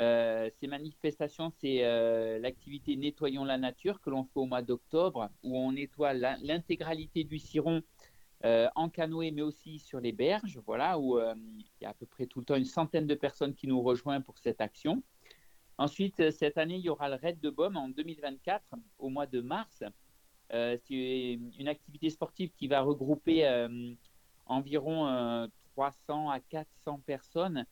[0.01, 5.30] Euh, ces manifestations, c'est euh, l'activité Nettoyons la nature que l'on fait au mois d'octobre,
[5.42, 7.82] où on nettoie l'intégralité du ciron
[8.44, 12.07] euh, en canoë, mais aussi sur les berges, voilà, où il y a à peu
[12.07, 15.03] près tout le temps une centaine de personnes qui nous rejoignent pour cette action.
[15.78, 19.40] Ensuite, cette année, il y aura le Raid de Baume en 2024, au mois de
[19.40, 19.82] mars.
[20.51, 23.44] C'est une activité sportive qui va regrouper
[24.47, 27.66] environ euh, 300 à 400 personnes,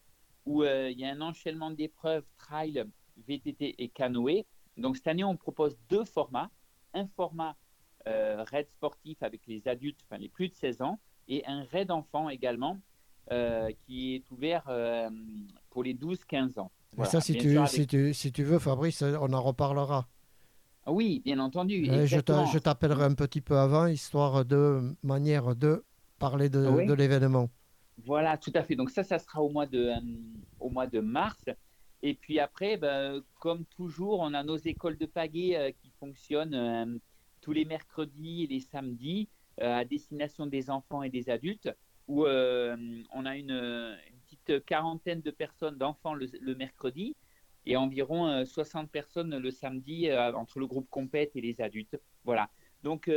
[0.46, 2.84] où euh, il y a un enchaînement d'épreuves trail,
[3.28, 4.44] VTT et canoë.
[4.76, 6.50] Donc cette année, on propose deux formats.
[6.92, 7.56] Un format
[8.06, 11.90] euh, raid sportif avec les adultes, enfin les plus de 16 ans, et un raid
[11.90, 12.78] enfant également,
[13.32, 15.08] euh, qui est ouvert euh,
[15.70, 16.70] pour les 12-15 ans.
[16.92, 17.10] Voilà.
[17.10, 20.06] ça, si tu, sûr, avec- si, tu, si tu veux, Fabrice, on en reparlera.
[20.86, 21.86] Ah Oui, bien entendu.
[21.86, 25.82] Je t'appellerai un petit peu avant, histoire de manière de
[26.18, 26.86] parler de, Oui.
[26.86, 27.48] de l'événement.
[27.98, 28.74] Voilà, tout à fait.
[28.76, 30.00] Donc ça, ça sera au mois de, euh,
[30.60, 31.44] au mois de mars.
[32.02, 36.54] Et puis après, ben, comme toujours, on a nos écoles de pagaie euh, qui fonctionnent
[36.54, 36.98] euh,
[37.40, 39.28] tous les mercredis et les samedis
[39.58, 41.70] à destination des enfants et des adultes,
[42.08, 47.14] où on a une, petite quarantaine de personnes d'enfants le, mercredi
[47.64, 51.96] et environ euh, 60 personnes le samedi entre le groupe compète et les adultes.
[52.24, 52.50] Voilà.
[52.82, 53.08] Donc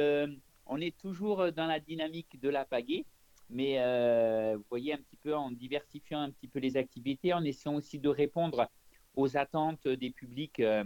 [0.68, 3.06] on est toujours dans la dynamique de la pagaie
[3.50, 7.44] mais euh, vous voyez un petit peu en diversifiant un petit peu les activités, en
[7.44, 8.70] essayant aussi de répondre
[9.16, 10.84] aux attentes des publics euh,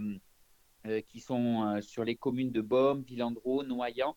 [0.86, 4.16] euh, qui sont sur les communes de Baume, Villandreau, Noyant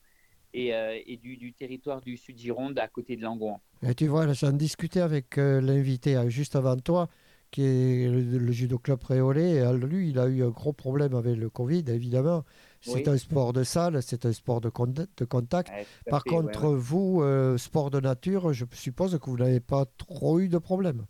[0.53, 3.59] et, du, territoire du Sud Gironde à côté de Langon.
[3.97, 7.09] Tu vois, j'en discutais avec l'invité euh, juste avant toi,
[7.51, 9.61] qui est le, le judo club Réolé.
[9.73, 12.45] Lui, il a eu un gros problème avec le Covid, évidemment.
[12.85, 13.09] C'est Oui.
[13.09, 14.85] un sport de salle, c'est un sport de, con-
[15.17, 15.71] de contact.
[15.71, 19.59] Ouais, Par fait, contre, ouais, vous, euh, sport de nature, je suppose que vous n'avez
[19.59, 21.05] pas trop eu de problème.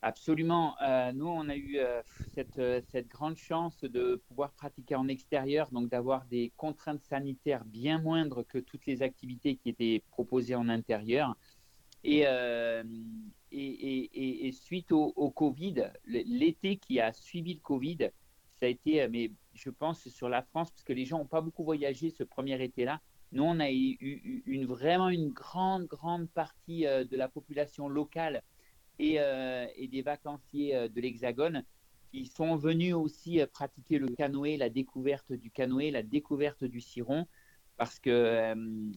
[0.00, 0.76] Absolument.
[0.80, 2.00] Euh, nous, on a eu euh,
[2.36, 2.60] cette,
[2.92, 8.46] cette grande chance de pouvoir pratiquer en extérieur, donc d'avoir des contraintes sanitaires bien moindres
[8.46, 11.36] que toutes les activités qui étaient proposées en intérieur.
[12.04, 12.84] Et, et,
[13.50, 18.10] et- et- et suite au, au Covid, l'été qui a suivi le Covid,
[18.58, 21.26] ça a été, euh, mais je pense, sur la France, parce que les gens n'ont
[21.26, 23.00] pas beaucoup voyagé ce premier été-là.
[23.32, 28.42] Nous, on a eu, une, vraiment une grande, grande partie euh, de la population locale
[28.98, 31.64] et, euh, des vacanciers de l'Hexagone
[32.10, 37.26] qui sont venus aussi pratiquer le canoë, la découverte du canoë, la découverte du ciron,
[37.76, 38.54] parce que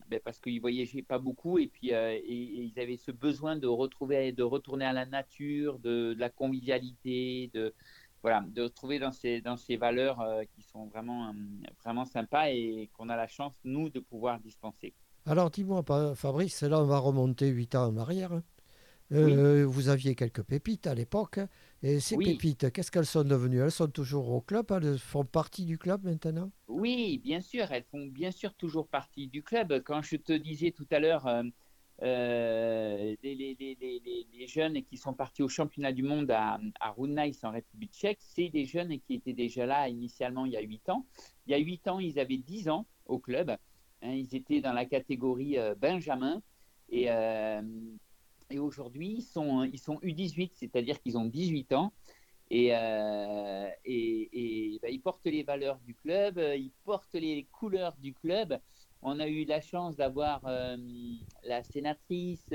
[0.08, 4.44] ben, parce qu'ils voyageaient pas beaucoup et puis ils avaient ce besoin de retrouver, de
[4.44, 7.74] retourner à la nature, de, de la convivialité, de
[8.22, 11.34] voilà, de retrouver dans ces dans ces valeurs euh, qui sont vraiment euh,
[11.84, 14.96] vraiment sympas et qu'on a la chance nous de pouvoir dispenser.
[15.26, 15.84] Alors, dis-moi,
[16.16, 18.34] Fabrice, là, on va remonter 8 ans en arrière.
[18.34, 18.44] hein.
[19.14, 21.40] Euh, Vous aviez quelques pépites à l'époque.
[21.84, 22.26] Et ces Oui.
[22.26, 23.62] pépites, qu'est-ce qu'elles sont devenues?
[23.62, 26.52] Elles sont toujours au club Elles font partie du club maintenant?
[26.68, 29.82] Oui, bien sûr, elles font bien sûr toujours partie du club.
[29.84, 31.44] Quand je te disais tout à l'heure, euh,
[32.02, 38.20] les, les- jeunes qui sont partis au championnat du monde à, à en République tchèque,
[38.22, 41.06] c'est des jeunes qui étaient déjà là initialement il y a 8 ans.
[41.46, 43.52] Il y a 8 ans, ils avaient 10 ans au club.
[44.02, 46.42] Hein, ils étaient dans la catégorie euh, Benjamin.
[46.90, 47.62] Et, euh,
[48.50, 51.94] et aujourd'hui, ils sont, ils sont U18, c'est-à-dire qu'ils ont 18 ans.
[52.50, 57.96] Et, euh, et, ben, ils portent les valeurs du club, euh, ils portent les couleurs
[57.98, 58.60] du club.
[59.04, 60.78] On a eu la chance d'avoir euh,
[61.44, 62.46] la sénatrice,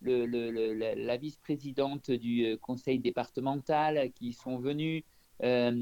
[0.00, 5.02] la, vice-présidente du euh, conseil départemental qui sont venus,
[5.42, 5.72] euh,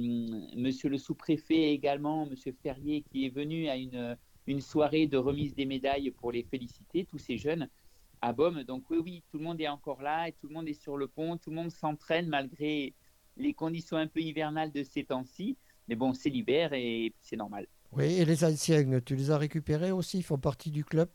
[0.57, 4.17] monsieur le sous-préfet également, monsieur Ferrier qui est venu à une,
[4.47, 7.69] une soirée de remise des médailles pour les féliciter, tous ces jeunes
[8.23, 8.65] à Baume.
[8.65, 10.97] Donc oui, oui, tout le monde est encore là et tout le monde est sur
[10.97, 12.95] le pont, tout le monde s'entraîne malgré
[13.37, 15.59] les conditions un peu hivernales de ces temps-ci.
[15.89, 17.67] Mais bon, c'est l'hiver et c'est normal.
[17.91, 21.09] Oui, et les anciens, tu les as récupérés aussi Ils font partie du club?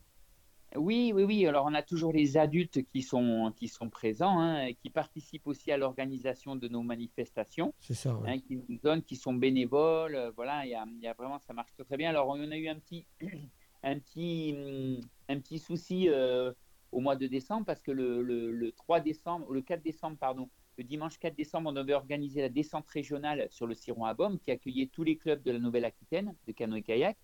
[0.76, 1.46] Oui, oui, oui.
[1.46, 5.70] Alors, on a toujours les adultes qui sont, qui sont présents, hein, qui participent aussi
[5.70, 8.30] à l'organisation de nos manifestations, C'est ça, ouais.
[8.30, 10.14] hein, qui nous donnent, qui sont bénévoles.
[10.14, 12.08] euh, Voilà, il y a, il y a vraiment, ça marche très, bien.
[12.10, 13.06] Alors, on a eu un petit,
[13.82, 16.52] un petit, hum, un petit souci euh,
[16.90, 20.48] au mois de décembre parce que le, le, le 3 décembre, le 4 décembre, pardon,
[20.78, 24.38] le dimanche 4 décembre, on devait organiser la descente régionale sur le Ciron à Baume
[24.38, 27.16] qui accueillait tous les clubs de la Nouvelle-Aquitaine de canoë-kayak.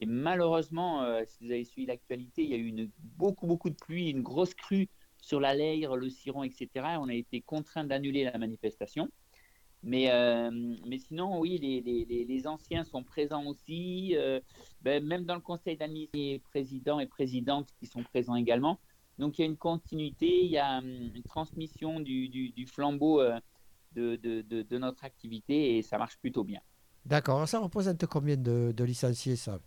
[0.00, 3.76] Et malheureusement, euh, si vous avez suivi l'actualité, il y a eu beaucoup, beaucoup de
[3.76, 4.88] pluie, une grosse crue
[5.18, 6.68] sur la Leyre, le Ciron, etc.
[6.74, 9.08] Et on a été contraint d'annuler la manifestation.
[9.84, 10.50] Mais, euh,
[10.86, 14.14] mais sinon, oui, les anciens sont présents aussi.
[14.16, 14.40] euh,
[14.82, 18.78] ben, même dans le conseil d'administration, les présidents et présidentes qui sont présents également.
[19.22, 22.66] Donc il y a une continuité, il y a hum, une transmission du, du, du
[22.66, 23.38] flambeau euh,
[23.92, 26.60] de, de, de, de notre activité et ça marche plutôt bien.
[27.06, 27.46] D'accord.
[27.46, 29.60] Ça représente combien de, licenciés, ça?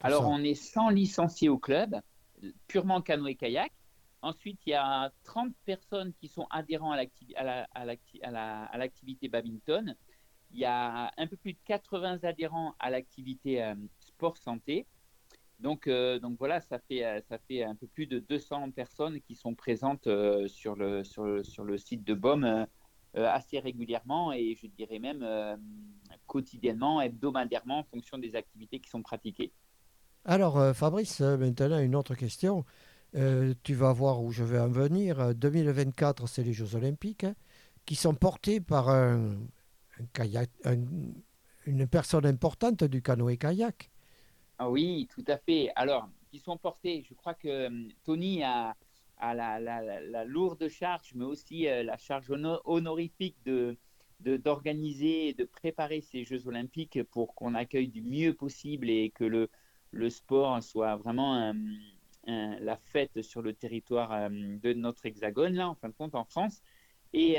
[0.00, 1.94] Alors, ça on est 100 licenciés au club,
[2.66, 3.72] purement canoë-kayak.
[4.20, 9.94] Ensuite, il y a 30 personnes qui sont adhérents à l'acti- à à l'activité badminton.
[10.50, 14.86] Il y a un peu plus de 80 adhérents à l'activité euh, sport santé.
[15.62, 19.20] Donc, euh, donc voilà, ça fait, euh, ça fait un peu plus de 200 personnes
[19.20, 22.66] qui sont présentes euh, sur, le, sur, sur le site de BOM
[23.14, 25.22] assez régulièrement et je dirais même
[26.26, 29.52] quotidiennement, hebdomadairement en fonction des activités qui sont pratiquées.
[30.24, 32.64] Alors, Fabrice, maintenant, une autre question.
[33.12, 35.20] Tu vas voir où je vais en venir.
[35.20, 37.34] Euh, 2024, c'est les Jeux Olympiques hein,
[37.84, 39.36] qui sont portés par un
[40.14, 40.78] kayak, un-
[41.66, 43.90] une personne importante du canoë-kayak.
[44.64, 45.70] Ah oui, tout à fait.
[45.76, 48.76] Alors, qui sont portés, je crois que hum, Tony a,
[49.18, 53.78] la, lourde charge, mais aussi euh, la charge hono- honorifique de
[54.20, 59.24] d'organiser et de préparer ces Jeux olympiques pour qu'on accueille du mieux possible et que
[59.24, 59.50] le,
[59.90, 65.68] le sport soit vraiment un- la fête sur le territoire euh, de notre hexagone, là,
[65.68, 66.62] en fin de compte, en France.
[67.12, 67.36] Et,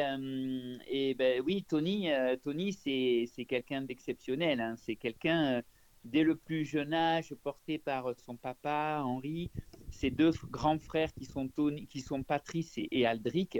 [0.87, 4.59] et ben oui, Tony, euh, Tony c'est c'est quelqu'un d'exceptionnel.
[4.61, 4.75] hein.
[4.77, 5.61] C'est quelqu'un, euh,
[6.03, 9.51] dès le plus jeune âge, porté par son papa, Henri,
[9.89, 13.59] ses deux grands frères qui sont, Tony, qui sont Patrice et, et Aldric,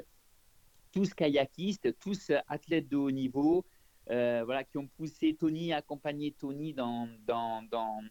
[0.91, 3.65] tous kayakistes, tous euh, athlètes de haut niveau,
[4.09, 8.01] euh, voilà, qui ont poussé Tony, accompagné Tony dans, dans, dans,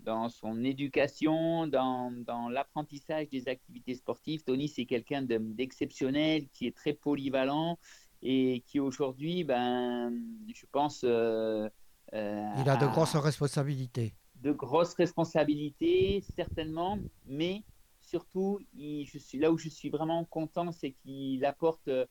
[0.00, 4.44] dans son éducation, dans, dans l'apprentissage des activités sportives.
[4.44, 7.78] Tony, c'est quelqu'un de- d'exceptionnel, qui est très polyvalent
[8.22, 10.12] et qui aujourd'hui, ben,
[10.54, 11.68] je pense, euh, euh,
[12.12, 14.14] Il a de grosses responsabilités.
[14.36, 17.62] de grosses responsabilités, certainement, mais
[18.00, 22.04] surtout, il- je suis, là où je suis vraiment content, c'est qu'il apporte, euh,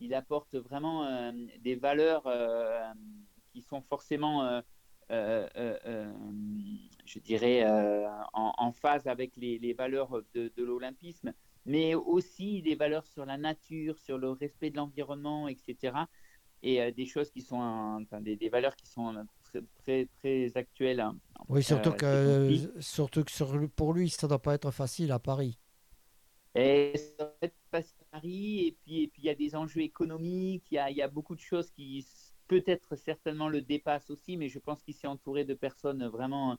[0.00, 1.30] il apporte vraiment euh,
[1.60, 2.80] des valeurs euh,
[3.52, 4.62] qui sont forcément, euh,
[5.10, 6.12] euh, euh, euh,
[7.04, 11.32] je dirais, euh, en, en phase avec les, les valeurs de, de l'olympisme,
[11.66, 16.08] mais aussi des valeurs sur la nature, sur le respect de l'environnement, etc.
[16.62, 19.22] Et euh, des choses qui sont, euh, enfin, des, des valeurs qui sont euh,
[19.54, 21.00] très, très, très actuelles.
[21.00, 21.16] hein.
[21.48, 22.68] Oui, surtout Euh, que, c'est compliqué.
[22.80, 25.58] surtout que sur- pour lui, ça ne doit pas être facile à Paris.
[26.54, 29.56] Et ça va être facile à Paris, et puis et puis il y a des
[29.56, 32.06] enjeux économiques, il y a, y a beaucoup de choses qui
[32.46, 36.56] peut-être certainement le dépassent aussi, mais je pense qu'il s'est entouré de personnes vraiment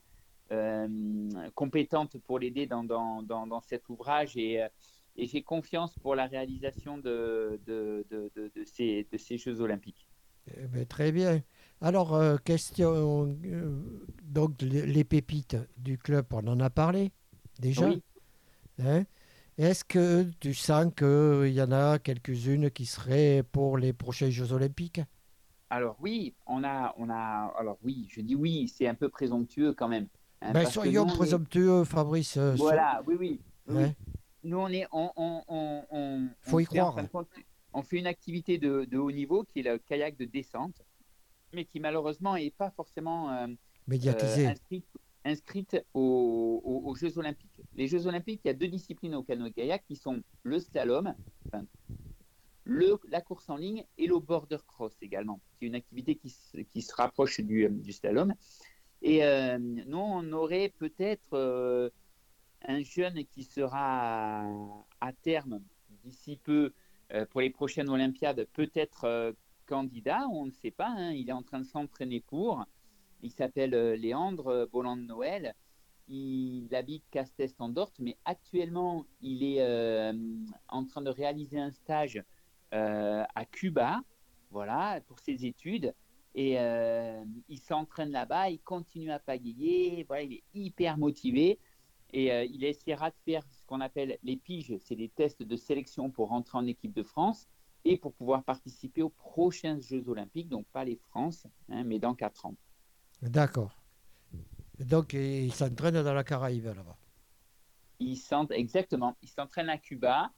[0.52, 4.68] euh, compétentes pour l'aider dans, dans, dans, dans cet ouvrage et, euh,
[5.16, 10.06] et j'ai confiance pour la réalisation de, de, de, de, ces, de ces Jeux olympiques.
[10.56, 11.42] Eh ben, très bien.
[11.80, 13.82] Alors, euh, question, euh,
[14.22, 17.12] donc les, les pépites du club, on en a parlé
[17.60, 17.88] déjà.
[17.88, 18.02] Oui.
[18.82, 19.04] Hein
[19.58, 24.52] Est-ce que tu sens qu'il y en a quelques-unes qui seraient pour les prochains Jeux
[24.52, 25.00] Olympiques?
[25.68, 29.74] Alors oui, on a, on a, alors oui, je dis oui, c'est un peu présomptueux
[29.74, 30.06] quand même.
[30.40, 32.36] hein, ben, parce que Soyons nous, on est- présomptueux, Fabrice.
[32.36, 33.40] euh, Voilà, oui, oui.
[33.68, 33.92] Hein?
[34.44, 36.94] Nous, on est, on, on, on, on- Faut on y fait, en croire.
[36.94, 37.28] fin de compte,
[37.72, 40.80] on fait une activité de, de haut niveau qui est le kayak de descente,
[41.56, 43.46] mais qui malheureusement n'est pas forcément euh,
[44.44, 44.86] euh, inscrite,
[45.24, 47.50] inscrite aux, aux- aux Jeux Olympiques.
[47.74, 51.14] Les Jeux Olympiques, il y a deux disciplines au canoë-kayak qui sont le slalom,
[51.46, 51.64] enfin,
[52.64, 56.30] le, la course en ligne et le border cross également, qui est une activité qui,
[56.30, 58.34] se- qui se rapproche du, euh, du slalom.
[59.02, 61.88] Et euh, nous, on aurait peut-être euh,
[62.66, 64.46] un jeune qui sera à,
[65.00, 65.60] à terme,
[66.04, 66.72] d'ici peu,
[67.12, 69.04] euh, pour les prochaines Olympiades, peut-être
[69.66, 72.64] candidat, on ne sait pas, hein, il est en train de s'entraîner pour.
[73.22, 75.54] Il s'appelle euh, Léandre Bolland de Noël.
[76.08, 77.04] Il habite
[77.70, 80.12] Dorte, mais actuellement, il est euh,
[80.68, 82.22] en train de réaliser un stage
[82.72, 84.02] euh, à Cuba,
[84.50, 85.92] voilà, pour ses études.
[86.38, 86.58] Et
[87.48, 91.58] il s'entraîne là-bas, il continue à pagayer, voilà, il est hyper motivé.
[92.12, 96.10] Et il essaiera de faire ce qu'on appelle les piges, c'est des tests de sélection
[96.10, 97.48] pour rentrer en équipe de France
[97.88, 102.14] et pour pouvoir participer aux prochains Jeux Olympiques, donc pas les France, hein, mais dans
[102.14, 102.56] 4 ans.
[103.22, 103.72] D'accord.
[104.78, 106.98] Donc, il s'entraîne dans la Caraïbe là-bas.
[107.98, 110.30] Il s'ent- exactement, il s'entraîne à Cuba.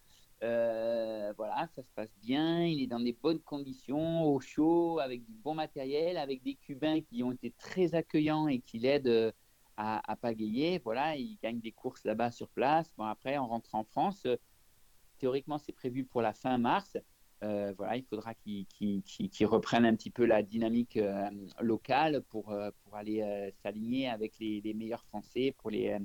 [0.44, 2.64] Euh, voilà, ça se passe bien.
[2.64, 7.00] Il est dans des bonnes conditions, au chaud, avec du bon matériel, avec des Cubains
[7.00, 9.32] qui ont été très accueillants et qui l'aident euh,
[9.76, 10.78] à, à pagayer.
[10.78, 12.92] Voilà, il gagne des courses là-bas sur place.
[12.96, 14.24] Bon, après, on rentre en France.
[14.26, 14.36] euh,
[15.18, 16.96] Théoriquement, c'est prévu pour la fin mars.
[17.44, 21.28] Euh, voilà, il faudra qu'ils reprennent un petit peu la dynamique euh,
[21.60, 25.96] locale pour, euh, pour aller s'aligner avec les, les meilleurs Français pour les,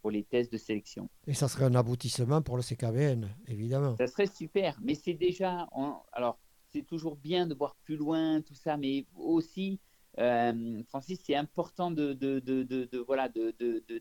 [0.00, 1.10] pour les tests de sélection.
[1.26, 3.96] Et ça serait un aboutissement pour le CKBN, évidemment.
[3.96, 5.68] Ça serait super, mais c'est déjà.
[5.72, 6.38] on- alors,
[6.72, 9.80] c'est toujours bien de voir plus loin, tout ça, mais aussi,
[10.88, 13.28] Francis, c'est important de, de, de, de- voilà,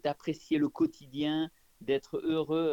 [0.03, 1.49] d'apprécier le quotidien,
[1.81, 2.67] d'être heureux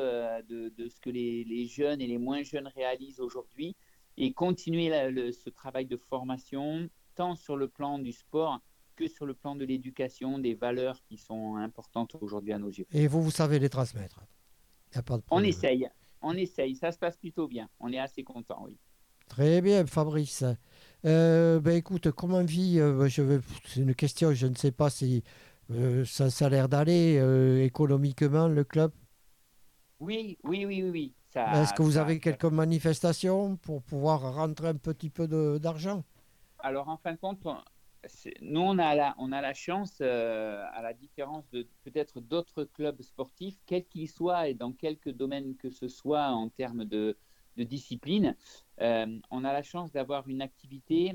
[0.49, 3.77] de, de ce que les, les jeunes et les moins jeunes réalisent aujourd'hui
[4.17, 8.61] et continuer la- le- ce travail de formation, tant sur le plan du sport
[8.97, 12.87] que sur le plan de l'éducation, des valeurs qui sont importantes aujourd'hui à nos yeux.
[12.93, 14.21] Et vous, vous savez les transmettre.
[14.95, 15.89] Y a pas de On essaye,
[16.23, 18.79] on essaye, ça se passe plutôt bien, on est assez content, oui.
[19.29, 20.45] Très bien, Fabrice.
[21.05, 24.89] Euh, ben écoute, comment vit, euh, je vais, c'est une question, je ne sais pas
[24.89, 25.23] si
[25.73, 28.93] euh, ça, ça a l'air d'aller euh, économiquement, le club?
[29.99, 31.15] Oui, oui, oui, oui, oui.
[31.45, 35.27] Est-ce que vous ça- avez quelques manifestations pour pouvoir rentrer un petit peu
[35.59, 36.05] d'argent?
[36.59, 37.59] Alors, en fin de compte, on-
[38.41, 42.65] nous, on a la, on a la chance, euh, à la différence de peut-être d'autres
[42.65, 47.19] clubs sportifs, quels qu'ils soient et dans quelque domaine que ce soit en termes de,
[47.57, 48.37] de discipline,
[48.81, 51.15] euh, on a la chance d'avoir une activité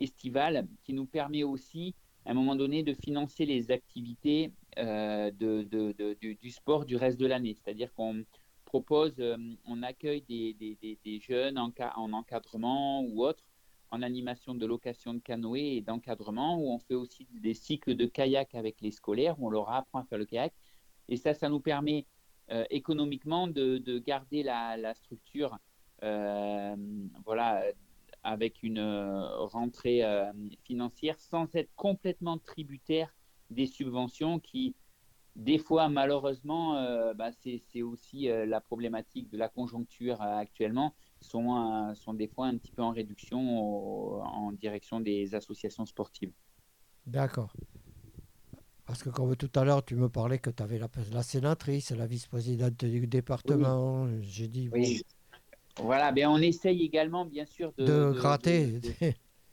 [0.00, 1.94] estivale qui nous permet aussi,
[2.24, 6.84] à un moment donné, de financer les activités euh, de, de- de- du, du sport
[6.84, 7.54] du reste de l'année.
[7.54, 8.24] C'est-à-dire qu'on
[9.20, 13.44] euh, on accueille des, jeunes en, ca- en encadrement ou autre
[13.90, 18.06] en animation de location de canoë et d'encadrement, où on fait aussi des cycles de
[18.06, 20.52] kayak avec les scolaires, où on leur apprend à faire le kayak.
[21.08, 22.06] Et ça, ça nous permet
[22.50, 25.58] euh, économiquement de, de garder la, structure
[26.02, 26.74] euh,
[27.24, 27.62] voilà,
[28.24, 30.02] avec une rentrée
[30.64, 33.14] financière sans être complètement tributaire
[33.50, 34.74] des subventions qui,
[35.36, 40.94] des fois, malheureusement, euh, bah, c'est aussi euh, la problématique de la conjoncture euh, actuellement,
[41.20, 46.32] sont, sont des fois un petit peu en réduction au- en direction des associations sportives.
[47.06, 47.50] D'accord.
[48.86, 51.90] Parce que comme tout à l'heure, tu me parlais que tu avais la, la sénatrice,
[51.90, 54.06] la vice-présidente du département.
[54.22, 55.02] J'ai dit, bon, Oui.
[55.78, 58.80] Voilà, ben on essaye également, bien sûr, de, de, gratter.
[58.80, 58.94] de- de-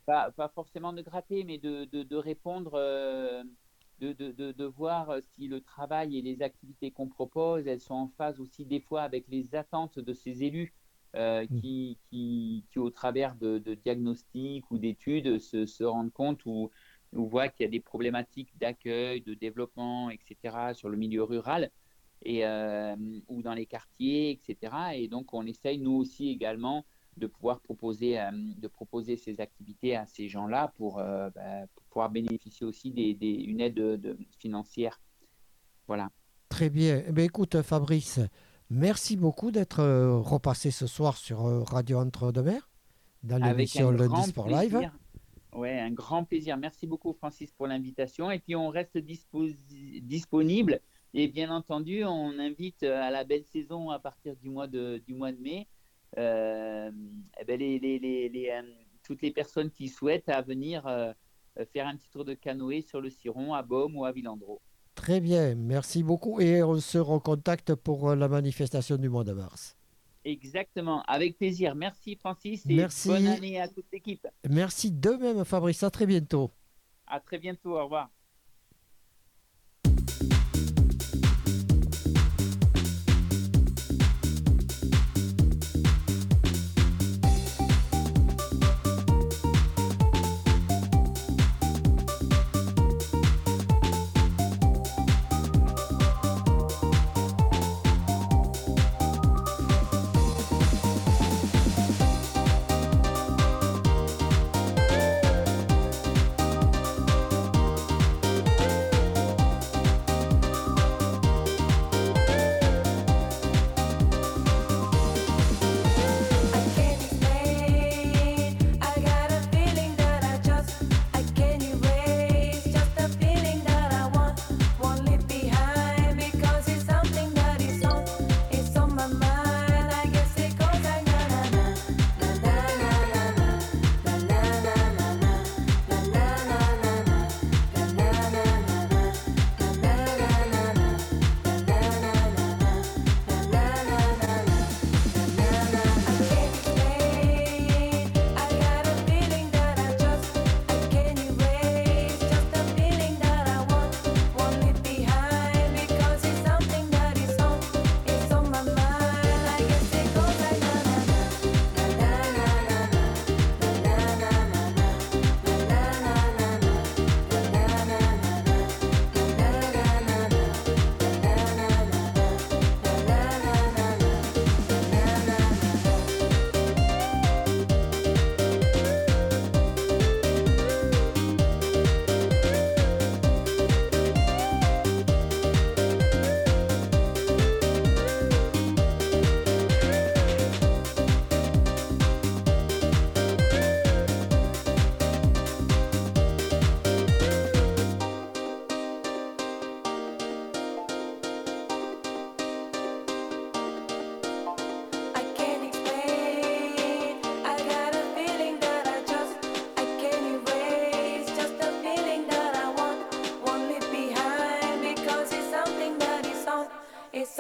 [0.06, 2.76] pas, pas forcément de gratter, mais de, répondre,
[4.02, 7.82] de, de- de- de voir euh, si le travail et les activités qu'on propose, elles
[7.82, 10.76] sont en phase aussi des fois avec les attentes de ces élus
[11.16, 11.62] euh, Mm.
[11.62, 16.72] qui, qui, qui, au travers de, de diagnostics ou d'études, se, se rendent compte ou,
[17.14, 21.72] ou voient qu'il y a des problématiques d'accueil, de développement, etc., sur le milieu rural
[22.24, 22.96] et, euh,
[23.28, 24.96] ou dans les quartiers, etc.
[24.98, 26.86] Et donc, on essaye, nous aussi également,
[27.18, 31.84] de pouvoir proposer, euh, de proposer ces activités à ces gens-là pour, euh, bah, pour
[31.86, 35.00] pouvoir bénéficier aussi d'une des, une aide de- de- financière.
[35.88, 36.10] Voilà.
[36.50, 37.04] Très bien.
[37.08, 38.20] Eh bien, écoute, Fabrice,
[38.70, 42.70] merci beaucoup d'être euh, repassé ce soir sur euh, Radio Entre-deux-Mers,
[43.24, 44.80] dans l'émission un Lundi Sport Live.
[45.54, 46.56] Ouais, un grand plaisir.
[46.56, 48.32] Merci beaucoup, Francis, pour l'invitation.
[48.32, 48.98] Et puis, on reste
[50.02, 50.80] disponible.
[51.14, 55.02] Et bien entendu, on invite euh, à la belle saison à partir du mois de,
[55.06, 55.68] du mois de mai
[56.18, 56.92] euh,
[57.40, 58.62] eh ben, les, les- les- les, euh,
[59.04, 61.14] toutes les personnes qui souhaitent à venir euh,
[61.74, 64.62] faire un petit tour de canoë sur le Ciron à Baume ou à Villandreau.
[64.96, 66.40] Très bien, merci beaucoup.
[66.42, 69.76] Et on se recontacte pour la manifestation du mois de mars.
[70.24, 71.74] Exactement, avec plaisir.
[71.74, 72.64] Merci, Francis.
[72.70, 73.08] Et Merci.
[73.08, 74.28] bonne année à toute l'équipe.
[74.48, 75.82] Merci de même, Fabrice.
[75.82, 76.52] À très bientôt.
[77.08, 77.78] À très bientôt.
[77.78, 78.12] Au revoir.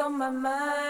[0.01, 0.80] on my mind.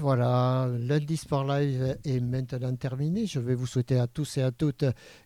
[0.00, 3.26] Voilà, lundi Sport Live est maintenant terminé.
[3.26, 4.84] Je vais vous souhaiter à tous et à toutes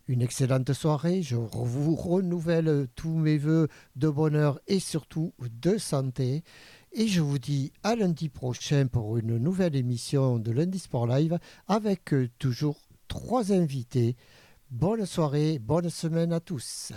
[0.09, 1.23] une excellente soirée.
[1.23, 6.43] Je vous renouvelle tous mes voeux de bonheur et surtout de santé.
[6.93, 11.39] Et je vous dis à lundi prochain pour une nouvelle émission de Lundi Sport Live
[11.68, 14.16] avec toujours trois invités.
[14.70, 16.93] Bonne soirée, bonne semaine à tous.